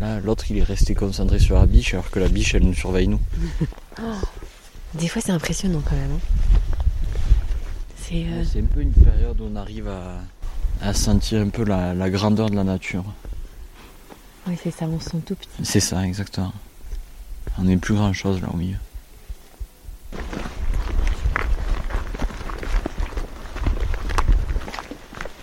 là, 0.00 0.20
l'autre 0.20 0.44
il 0.50 0.58
est 0.58 0.62
resté 0.62 0.94
concentré 0.94 1.38
sur 1.38 1.56
la 1.56 1.66
biche 1.66 1.92
alors 1.94 2.10
que 2.10 2.18
la 2.18 2.28
biche 2.28 2.54
elle 2.54 2.62
nous 2.64 2.74
surveille 2.74 3.08
nous. 3.08 3.20
Des 4.94 5.06
fois, 5.08 5.22
c'est 5.24 5.32
impressionnant 5.32 5.82
quand 5.88 5.94
même. 5.96 6.12
hein. 6.12 6.58
C'est. 7.96 8.24
euh, 8.24 8.44
C'est 8.44 8.60
un 8.60 8.64
peu 8.64 8.80
une 8.80 8.92
période 8.92 9.40
où 9.40 9.48
on 9.52 9.56
arrive 9.56 9.88
à, 9.88 10.20
à 10.82 10.92
sentir 10.94 11.40
un 11.40 11.48
peu 11.50 11.64
la, 11.64 11.94
la 11.94 12.10
grandeur 12.10 12.50
de 12.50 12.56
la 12.56 12.64
nature. 12.64 13.04
Oui, 14.50 14.56
c'est 14.60 14.72
ça, 14.72 14.86
on 14.86 14.98
se 14.98 15.10
sent 15.10 15.18
tout 15.24 15.36
petit. 15.36 15.48
C'est 15.62 15.78
ça, 15.78 16.04
exactement. 16.04 16.52
On 17.56 17.62
n'est 17.62 17.76
plus 17.76 17.94
grand 17.94 18.12
chose 18.12 18.40
là 18.40 18.48
au 18.52 18.56
milieu. 18.56 18.78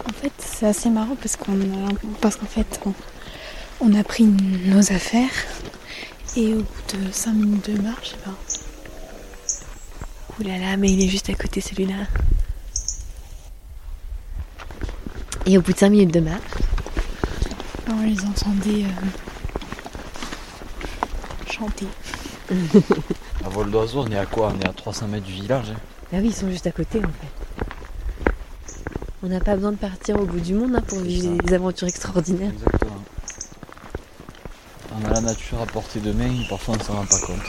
En 0.05 0.11
fait, 0.11 0.33
c'est 0.39 0.65
assez 0.65 0.89
marrant 0.89 1.15
parce 1.15 1.37
qu'on 1.37 1.53
a, 1.53 1.89
parce 2.19 2.35
qu'en 2.35 2.47
fait, 2.47 2.81
on, 2.85 2.93
on 3.79 3.95
a 3.97 4.03
pris 4.03 4.25
nos 4.25 4.91
affaires 4.91 5.31
et 6.35 6.53
au 6.53 6.57
bout 6.57 6.97
de 6.97 7.09
5 7.09 7.31
minutes 7.33 7.69
de 7.69 7.81
marche, 7.81 8.13
eh 8.15 8.25
ben, 8.25 8.35
Ouh 10.39 10.43
là 10.43 10.57
là, 10.57 10.75
mais 10.75 10.91
il 10.91 11.01
est 11.01 11.07
juste 11.07 11.29
à 11.29 11.33
côté 11.33 11.61
celui-là. 11.61 11.95
Et 15.45 15.57
au 15.57 15.61
bout 15.61 15.71
de 15.71 15.77
5 15.77 15.89
minutes 15.91 16.13
de 16.13 16.19
marche, 16.19 16.41
on 17.89 18.01
les 18.05 18.19
entendait 18.25 18.83
euh, 18.85 19.05
chanter. 21.49 21.87
À 23.45 23.49
vol 23.49 23.69
d'oiseau, 23.71 23.99
on 24.01 24.11
est 24.11 24.17
à 24.17 24.25
quoi? 24.25 24.51
On 24.55 24.59
est 24.59 24.67
à 24.67 24.73
300 24.73 25.07
mètres 25.07 25.25
du 25.25 25.31
village. 25.33 25.69
hein? 25.71 25.79
bah 26.11 26.17
oui, 26.21 26.27
ils 26.27 26.35
sont 26.35 26.49
juste 26.49 26.67
à 26.67 26.71
côté 26.71 26.99
en 26.99 27.03
fait. 27.03 28.33
On 29.23 29.27
n'a 29.27 29.39
pas 29.39 29.55
besoin 29.55 29.71
de 29.71 29.77
partir 29.77 30.19
au 30.19 30.25
bout 30.25 30.39
du 30.39 30.53
monde 30.53 30.75
hein, 30.75 30.81
pour 30.85 30.99
vivre 30.99 31.37
des 31.43 31.53
aventures 31.53 31.87
extraordinaires. 31.87 32.51
Exactement. 32.51 32.99
On 34.99 35.05
a 35.05 35.09
la 35.13 35.21
nature 35.21 35.61
à 35.61 35.65
portée 35.65 35.99
de 35.99 36.11
main 36.11 36.25
et 36.25 36.47
parfois 36.49 36.75
on 36.79 36.83
s'en 36.83 36.93
rend 36.93 37.05
pas 37.05 37.19
compte. 37.19 37.39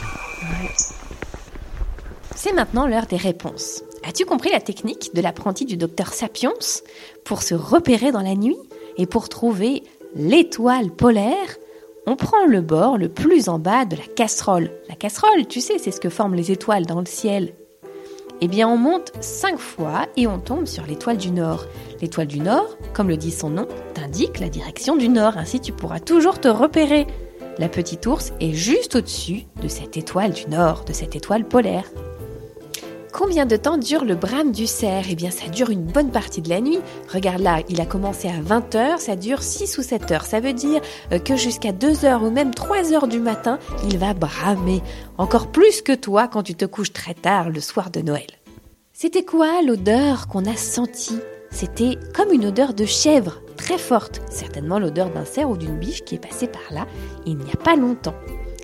C'est 2.37 2.53
maintenant 2.53 2.87
l'heure 2.87 3.07
des 3.07 3.17
réponses. 3.17 3.83
As-tu 4.07 4.25
compris 4.25 4.51
la 4.51 4.61
technique 4.61 5.11
de 5.15 5.21
l'apprenti 5.21 5.65
du 5.65 5.77
docteur 5.77 6.13
Sapiens? 6.13 6.53
Pour 7.25 7.43
se 7.43 7.55
repérer 7.55 8.13
dans 8.13 8.23
la 8.23 8.35
nuit 8.35 8.57
et 8.97 9.07
pour 9.07 9.29
trouver 9.29 9.83
l'étoile 10.15 10.91
polaire 10.91 11.57
On 12.07 12.17
prend 12.17 12.47
le 12.47 12.61
bord 12.61 12.97
le 12.97 13.09
plus 13.09 13.49
en 13.49 13.59
bas 13.59 13.85
de 13.85 13.97
la 13.97 14.07
casserole. 14.17 14.71
La 14.89 14.95
casserole, 14.95 15.47
tu 15.47 15.61
sais, 15.61 15.79
c'est 15.79 15.91
ce 15.91 16.01
que 16.01 16.09
forment 16.09 16.35
les 16.35 16.51
étoiles 16.51 16.87
dans 16.87 17.01
le 17.01 17.07
ciel. 17.07 17.55
Eh 18.41 18.49
bien, 18.49 18.69
on 18.69 18.77
monte 18.77 19.13
cinq 19.21 19.59
fois 19.59 20.07
et 20.17 20.27
on 20.27 20.39
tombe 20.39 20.67
sur 20.67 20.87
l'étoile 20.87 21.17
du 21.17 21.31
Nord. 21.31 21.67
L'étoile 22.01 22.29
du 22.29 22.41
Nord, 22.41 22.77
comme 22.95 23.09
le 23.09 23.17
dit 23.17 23.33
son 23.33 23.51
nom, 23.51 23.67
t'indique 23.95 24.39
la 24.39 24.49
direction 24.49 24.97
du 24.97 25.09
Nord. 25.09 25.37
Ainsi, 25.37 25.61
tu 25.61 25.73
pourras 25.73 26.01
toujours 26.01 26.41
te 26.41 26.49
repérer. 26.49 27.07
La 27.59 27.69
petite 27.69 28.07
ours 28.07 28.33
est 28.41 28.53
juste 28.53 28.95
au-dessus 28.95 29.43
de 29.61 29.69
cette 29.69 29.97
étoile 29.97 30.33
du 30.33 30.47
Nord, 30.49 30.85
de 30.85 30.93
cette 30.93 31.17
étoile 31.17 31.45
polaire. 31.45 31.91
Combien 33.19 33.47
de 33.47 33.57
temps 33.57 33.79
dure 33.79 34.05
le 34.05 34.15
brame 34.15 34.53
du 34.53 34.69
cerf? 34.69 35.07
Eh 35.11 35.17
bien, 35.17 35.33
ça 35.33 35.49
dure 35.49 35.71
une 35.71 35.83
bonne 35.83 36.13
partie 36.13 36.41
de 36.41 36.49
la 36.49 36.61
nuit. 36.61 36.79
Regarde 37.13 37.41
là, 37.41 37.63
il 37.69 37.81
a 37.81 37.85
commencé 37.85 38.29
à 38.29 38.41
20h, 38.41 38.99
ça 38.99 39.17
dure 39.17 39.43
6 39.43 39.77
ou 39.79 39.83
7 39.83 40.13
heures. 40.13 40.25
Ça 40.25 40.39
veut 40.39 40.53
dire 40.53 40.81
euh, 41.11 41.19
que 41.19 41.35
jusqu'à 41.35 41.73
2 41.73 42.05
heures 42.05 42.23
ou 42.23 42.31
même 42.31 42.55
3 42.55 42.93
heures 42.93 43.09
du 43.09 43.19
matin, 43.19 43.59
il 43.83 43.99
va 43.99 44.15
bramer. 44.15 44.85
Encore 45.19 45.49
plus 45.49 45.83
que 45.83 45.97
toi 45.97 46.29
quand 46.29 46.45
tu 46.45 46.55
te 46.55 46.65
couches 46.65 46.93
très 46.93 47.15
tard 47.15 47.51
le 47.51 47.61
soir 47.61 47.91
de 47.91 48.03
Noël. 48.03 48.29
C'était 48.93 49.25
quoi 49.25 49.63
l'odeur 49.67 50.29
qu'on 50.29 50.45
a 50.45 50.55
sentie? 50.55 51.19
C'était 51.51 51.99
comme 52.15 52.33
une 52.33 52.47
odeur 52.47 52.73
de 52.73 52.85
chèvre, 52.85 53.43
très 53.57 53.79
forte. 53.79 54.21
Certainement 54.31 54.79
l'odeur 54.79 55.11
d'un 55.11 55.25
cerf 55.25 55.51
ou 55.51 55.57
d'une 55.57 55.77
biche 55.77 56.05
qui 56.05 56.15
est 56.15 56.25
passé 56.25 56.47
par 56.47 56.63
là 56.71 56.87
il 57.27 57.37
n'y 57.37 57.51
a 57.51 57.57
pas 57.57 57.75
longtemps. 57.75 58.15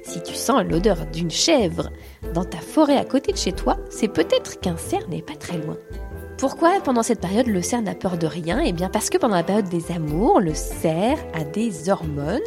Si 0.05 0.23
tu 0.23 0.35
sens 0.35 0.62
l'odeur 0.64 1.07
d'une 1.07 1.31
chèvre 1.31 1.90
dans 2.35 2.45
ta 2.45 2.59
forêt 2.59 2.97
à 2.97 3.05
côté 3.05 3.33
de 3.33 3.38
chez 3.38 3.53
toi, 3.53 3.79
c'est 3.90 4.09
peut-être 4.09 4.61
qu'un 4.61 4.77
cerf 4.77 5.09
n'est 5.09 5.23
pas 5.23 5.35
très 5.35 5.57
loin. 5.59 5.77
Pourquoi 6.37 6.81
pendant 6.83 7.03
cette 7.03 7.21
période 7.21 7.47
le 7.47 7.62
cerf 7.62 7.81
n'a 7.81 7.95
peur 7.95 8.19
de 8.19 8.27
rien? 8.27 8.61
Eh 8.61 8.73
bien 8.73 8.90
parce 8.90 9.09
que 9.09 9.17
pendant 9.17 9.37
la 9.37 9.43
période 9.43 9.69
des 9.69 9.93
amours, 9.93 10.40
le 10.40 10.53
cerf 10.53 11.19
a 11.33 11.43
des 11.43 11.88
hormones 11.88 12.43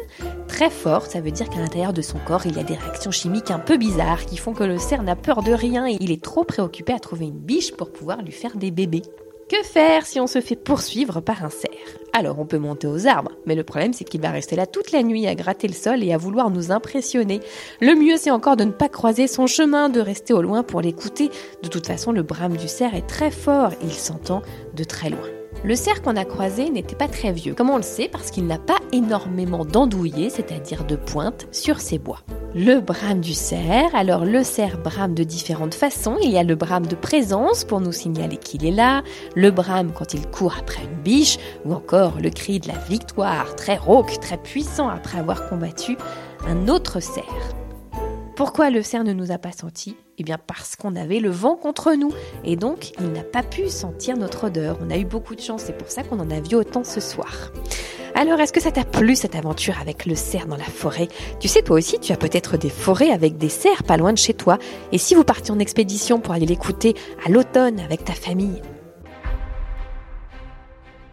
très 0.46 0.70
fortes. 0.70 1.10
Ça 1.10 1.20
veut 1.20 1.32
dire 1.32 1.48
qu'à 1.48 1.58
l'intérieur 1.58 1.92
de 1.92 2.02
son 2.02 2.18
corps, 2.18 2.46
il 2.46 2.56
y 2.56 2.60
a 2.60 2.64
des 2.64 2.76
réactions 2.76 3.10
chimiques 3.10 3.50
un 3.50 3.58
peu 3.58 3.76
bizarres 3.76 4.24
qui 4.24 4.36
font 4.36 4.52
que 4.52 4.64
le 4.64 4.78
cerf 4.78 5.02
n'a 5.02 5.16
peur 5.16 5.42
de 5.42 5.52
rien 5.52 5.88
et 5.88 5.96
il 6.00 6.12
est 6.12 6.22
trop 6.22 6.44
préoccupé 6.44 6.92
à 6.92 7.00
trouver 7.00 7.26
une 7.26 7.40
biche 7.40 7.72
pour 7.72 7.92
pouvoir 7.92 8.22
lui 8.22 8.32
faire 8.32 8.56
des 8.56 8.70
bébés. 8.70 9.02
Que 9.48 9.62
faire 9.62 10.04
si 10.04 10.20
on 10.20 10.26
se 10.26 10.42
fait 10.42 10.56
poursuivre 10.56 11.20
par 11.20 11.42
un 11.42 11.48
cerf? 11.48 11.70
Alors 12.12 12.38
on 12.38 12.44
peut 12.44 12.58
monter 12.58 12.86
aux 12.86 13.06
arbres, 13.06 13.32
mais 13.46 13.54
le 13.54 13.64
problème 13.64 13.94
c'est 13.94 14.04
qu'il 14.04 14.20
va 14.20 14.30
rester 14.30 14.56
là 14.56 14.66
toute 14.66 14.92
la 14.92 15.02
nuit 15.02 15.26
à 15.26 15.34
gratter 15.34 15.68
le 15.68 15.74
sol 15.74 16.04
et 16.04 16.12
à 16.12 16.18
vouloir 16.18 16.50
nous 16.50 16.70
impressionner. 16.70 17.40
Le 17.80 17.94
mieux 17.94 18.18
c'est 18.18 18.30
encore 18.30 18.56
de 18.56 18.64
ne 18.64 18.72
pas 18.72 18.90
croiser 18.90 19.26
son 19.26 19.46
chemin, 19.46 19.88
de 19.88 20.00
rester 20.00 20.34
au 20.34 20.42
loin 20.42 20.62
pour 20.62 20.82
l'écouter. 20.82 21.30
De 21.62 21.68
toute 21.68 21.86
façon 21.86 22.12
le 22.12 22.22
brame 22.22 22.58
du 22.58 22.68
cerf 22.68 22.94
est 22.94 23.06
très 23.06 23.30
fort, 23.30 23.70
il 23.82 23.92
s'entend 23.92 24.42
de 24.74 24.84
très 24.84 25.08
loin. 25.08 25.37
Le 25.64 25.74
cerf 25.74 26.02
qu'on 26.02 26.16
a 26.16 26.24
croisé 26.24 26.70
n'était 26.70 26.94
pas 26.94 27.08
très 27.08 27.32
vieux. 27.32 27.52
Comme 27.52 27.70
on 27.70 27.76
le 27.76 27.82
sait 27.82 28.08
Parce 28.10 28.30
qu'il 28.30 28.46
n'a 28.46 28.58
pas 28.58 28.78
énormément 28.92 29.64
d'andouillés, 29.64 30.30
c'est-à-dire 30.30 30.84
de 30.84 30.94
pointes, 30.94 31.48
sur 31.50 31.80
ses 31.80 31.98
bois. 31.98 32.20
Le 32.54 32.80
brame 32.80 33.20
du 33.20 33.34
cerf. 33.34 33.92
Alors 33.94 34.24
le 34.24 34.44
cerf 34.44 34.78
brame 34.78 35.14
de 35.14 35.24
différentes 35.24 35.74
façons. 35.74 36.16
Il 36.22 36.30
y 36.30 36.38
a 36.38 36.44
le 36.44 36.54
brame 36.54 36.86
de 36.86 36.94
présence 36.94 37.64
pour 37.64 37.80
nous 37.80 37.92
signaler 37.92 38.36
qu'il 38.36 38.64
est 38.64 38.70
là, 38.70 39.02
le 39.34 39.50
brame 39.50 39.92
quand 39.92 40.14
il 40.14 40.26
court 40.28 40.54
après 40.58 40.84
une 40.84 41.02
biche, 41.02 41.38
ou 41.64 41.74
encore 41.74 42.20
le 42.22 42.30
cri 42.30 42.60
de 42.60 42.68
la 42.68 42.78
victoire, 42.88 43.56
très 43.56 43.76
rauque, 43.76 44.20
très 44.20 44.38
puissant 44.38 44.88
après 44.88 45.18
avoir 45.18 45.48
combattu 45.48 45.96
un 46.46 46.68
autre 46.68 47.00
cerf. 47.00 47.24
Pourquoi 48.38 48.70
le 48.70 48.84
cerf 48.84 49.02
ne 49.02 49.12
nous 49.12 49.32
a 49.32 49.38
pas 49.38 49.50
senti 49.50 49.96
Eh 50.16 50.22
bien 50.22 50.38
parce 50.38 50.76
qu'on 50.76 50.94
avait 50.94 51.18
le 51.18 51.28
vent 51.28 51.56
contre 51.56 51.94
nous. 51.94 52.12
Et 52.44 52.54
donc 52.54 52.92
il 53.00 53.10
n'a 53.10 53.24
pas 53.24 53.42
pu 53.42 53.68
sentir 53.68 54.16
notre 54.16 54.46
odeur. 54.46 54.78
On 54.80 54.90
a 54.92 54.96
eu 54.96 55.04
beaucoup 55.04 55.34
de 55.34 55.40
chance, 55.40 55.64
c'est 55.66 55.76
pour 55.76 55.90
ça 55.90 56.04
qu'on 56.04 56.20
en 56.20 56.30
a 56.30 56.38
vu 56.38 56.54
autant 56.54 56.84
ce 56.84 57.00
soir. 57.00 57.50
Alors 58.14 58.38
est-ce 58.38 58.52
que 58.52 58.60
ça 58.60 58.70
t'a 58.70 58.84
plu 58.84 59.16
cette 59.16 59.34
aventure 59.34 59.80
avec 59.80 60.06
le 60.06 60.14
cerf 60.14 60.46
dans 60.46 60.56
la 60.56 60.62
forêt? 60.62 61.08
Tu 61.40 61.48
sais 61.48 61.62
toi 61.62 61.78
aussi 61.78 61.98
tu 61.98 62.12
as 62.12 62.16
peut-être 62.16 62.56
des 62.56 62.70
forêts 62.70 63.10
avec 63.10 63.38
des 63.38 63.48
cerfs 63.48 63.82
pas 63.82 63.96
loin 63.96 64.12
de 64.12 64.18
chez 64.18 64.34
toi. 64.34 64.58
Et 64.92 64.98
si 64.98 65.16
vous 65.16 65.24
partiez 65.24 65.52
en 65.52 65.58
expédition 65.58 66.20
pour 66.20 66.32
aller 66.32 66.46
l'écouter 66.46 66.94
à 67.26 67.30
l'automne 67.30 67.80
avec 67.80 68.04
ta 68.04 68.12
famille, 68.14 68.62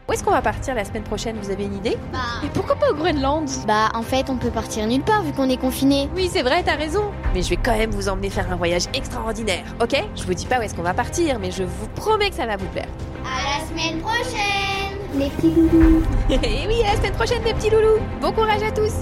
où 0.08 0.14
est-ce 0.14 0.24
qu'on 0.24 0.32
va 0.32 0.42
partir 0.42 0.76
la 0.76 0.86
semaine 0.86 1.04
prochaine? 1.04 1.36
Vous 1.42 1.50
avez 1.50 1.64
une 1.66 1.76
idée? 1.76 1.98
Bah, 2.14 2.20
Mais 2.44 2.50
pourquoi 2.54 2.76
pas 2.76 2.92
au 2.92 2.94
Groenland? 2.94 3.50
Bah, 3.66 3.90
en 3.96 4.04
fait, 4.04 4.30
on 4.30 4.38
peut 4.38 4.52
partir 4.52 4.86
nulle 4.86 5.02
part 5.02 5.24
vu 5.24 5.32
qu'on 5.32 5.50
est 5.50 5.58
confiné. 5.58 6.10
Oui, 6.16 6.30
c'est 6.32 6.44
vrai, 6.44 6.62
t'as 6.64 6.76
raison. 6.76 7.06
Mais 7.34 7.42
je 7.42 7.50
vais 7.50 7.58
quand 7.58 7.76
même 7.76 7.90
vous 7.92 8.08
emmener 8.08 8.30
faire 8.30 8.52
un 8.52 8.56
voyage 8.56 8.84
extraordinaire, 8.94 9.64
ok? 9.82 9.96
Je 10.16 10.24
vous 10.24 10.34
dis 10.34 10.46
pas 10.46 10.60
où 10.60 10.62
est-ce 10.62 10.76
qu'on 10.76 10.84
va 10.84 10.94
partir, 10.94 11.40
mais 11.40 11.50
je 11.52 11.64
vous 11.64 11.88
promets 11.96 12.30
que 12.30 12.36
ça 12.36 12.46
va 12.46 12.56
vous 12.56 12.68
plaire. 12.68 12.88
À 13.26 13.60
la 13.60 13.66
semaine 13.68 14.00
prochaine 14.02 15.00
Les 15.16 15.30
petits 15.30 15.50
loulous. 15.56 16.04
Et 16.30 16.68
oui, 16.68 16.84
à 16.84 16.92
la 16.94 16.98
semaine 16.98 17.14
prochaine, 17.14 17.44
les 17.44 17.54
petits 17.54 17.72
loulous. 17.72 18.00
Bon 18.22 18.32
courage 18.32 18.62
à 18.62 18.72
tous. 18.72 18.94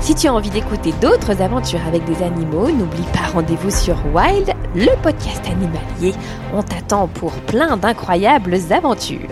Si 0.00 0.14
tu 0.14 0.28
as 0.28 0.32
envie 0.32 0.50
d'écouter 0.50 0.92
d'autres 1.00 1.42
aventures 1.42 1.86
avec 1.86 2.04
des 2.04 2.22
animaux, 2.22 2.70
n'oublie 2.70 3.06
pas 3.12 3.28
rendez-vous 3.34 3.70
sur 3.70 3.96
Wild, 4.14 4.50
le 4.74 5.00
podcast 5.02 5.44
animalier. 5.46 6.14
On 6.54 6.62
t'attend 6.62 7.06
pour 7.06 7.32
plein 7.42 7.76
d'incroyables 7.76 8.56
aventures. 8.70 9.28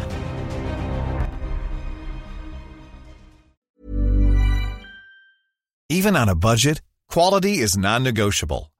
Even 5.91 6.15
on 6.17 6.29
a 6.29 6.35
budget, 6.35 6.83
quality 7.11 7.63
is 7.63 7.79
non-negotiable. 7.79 8.69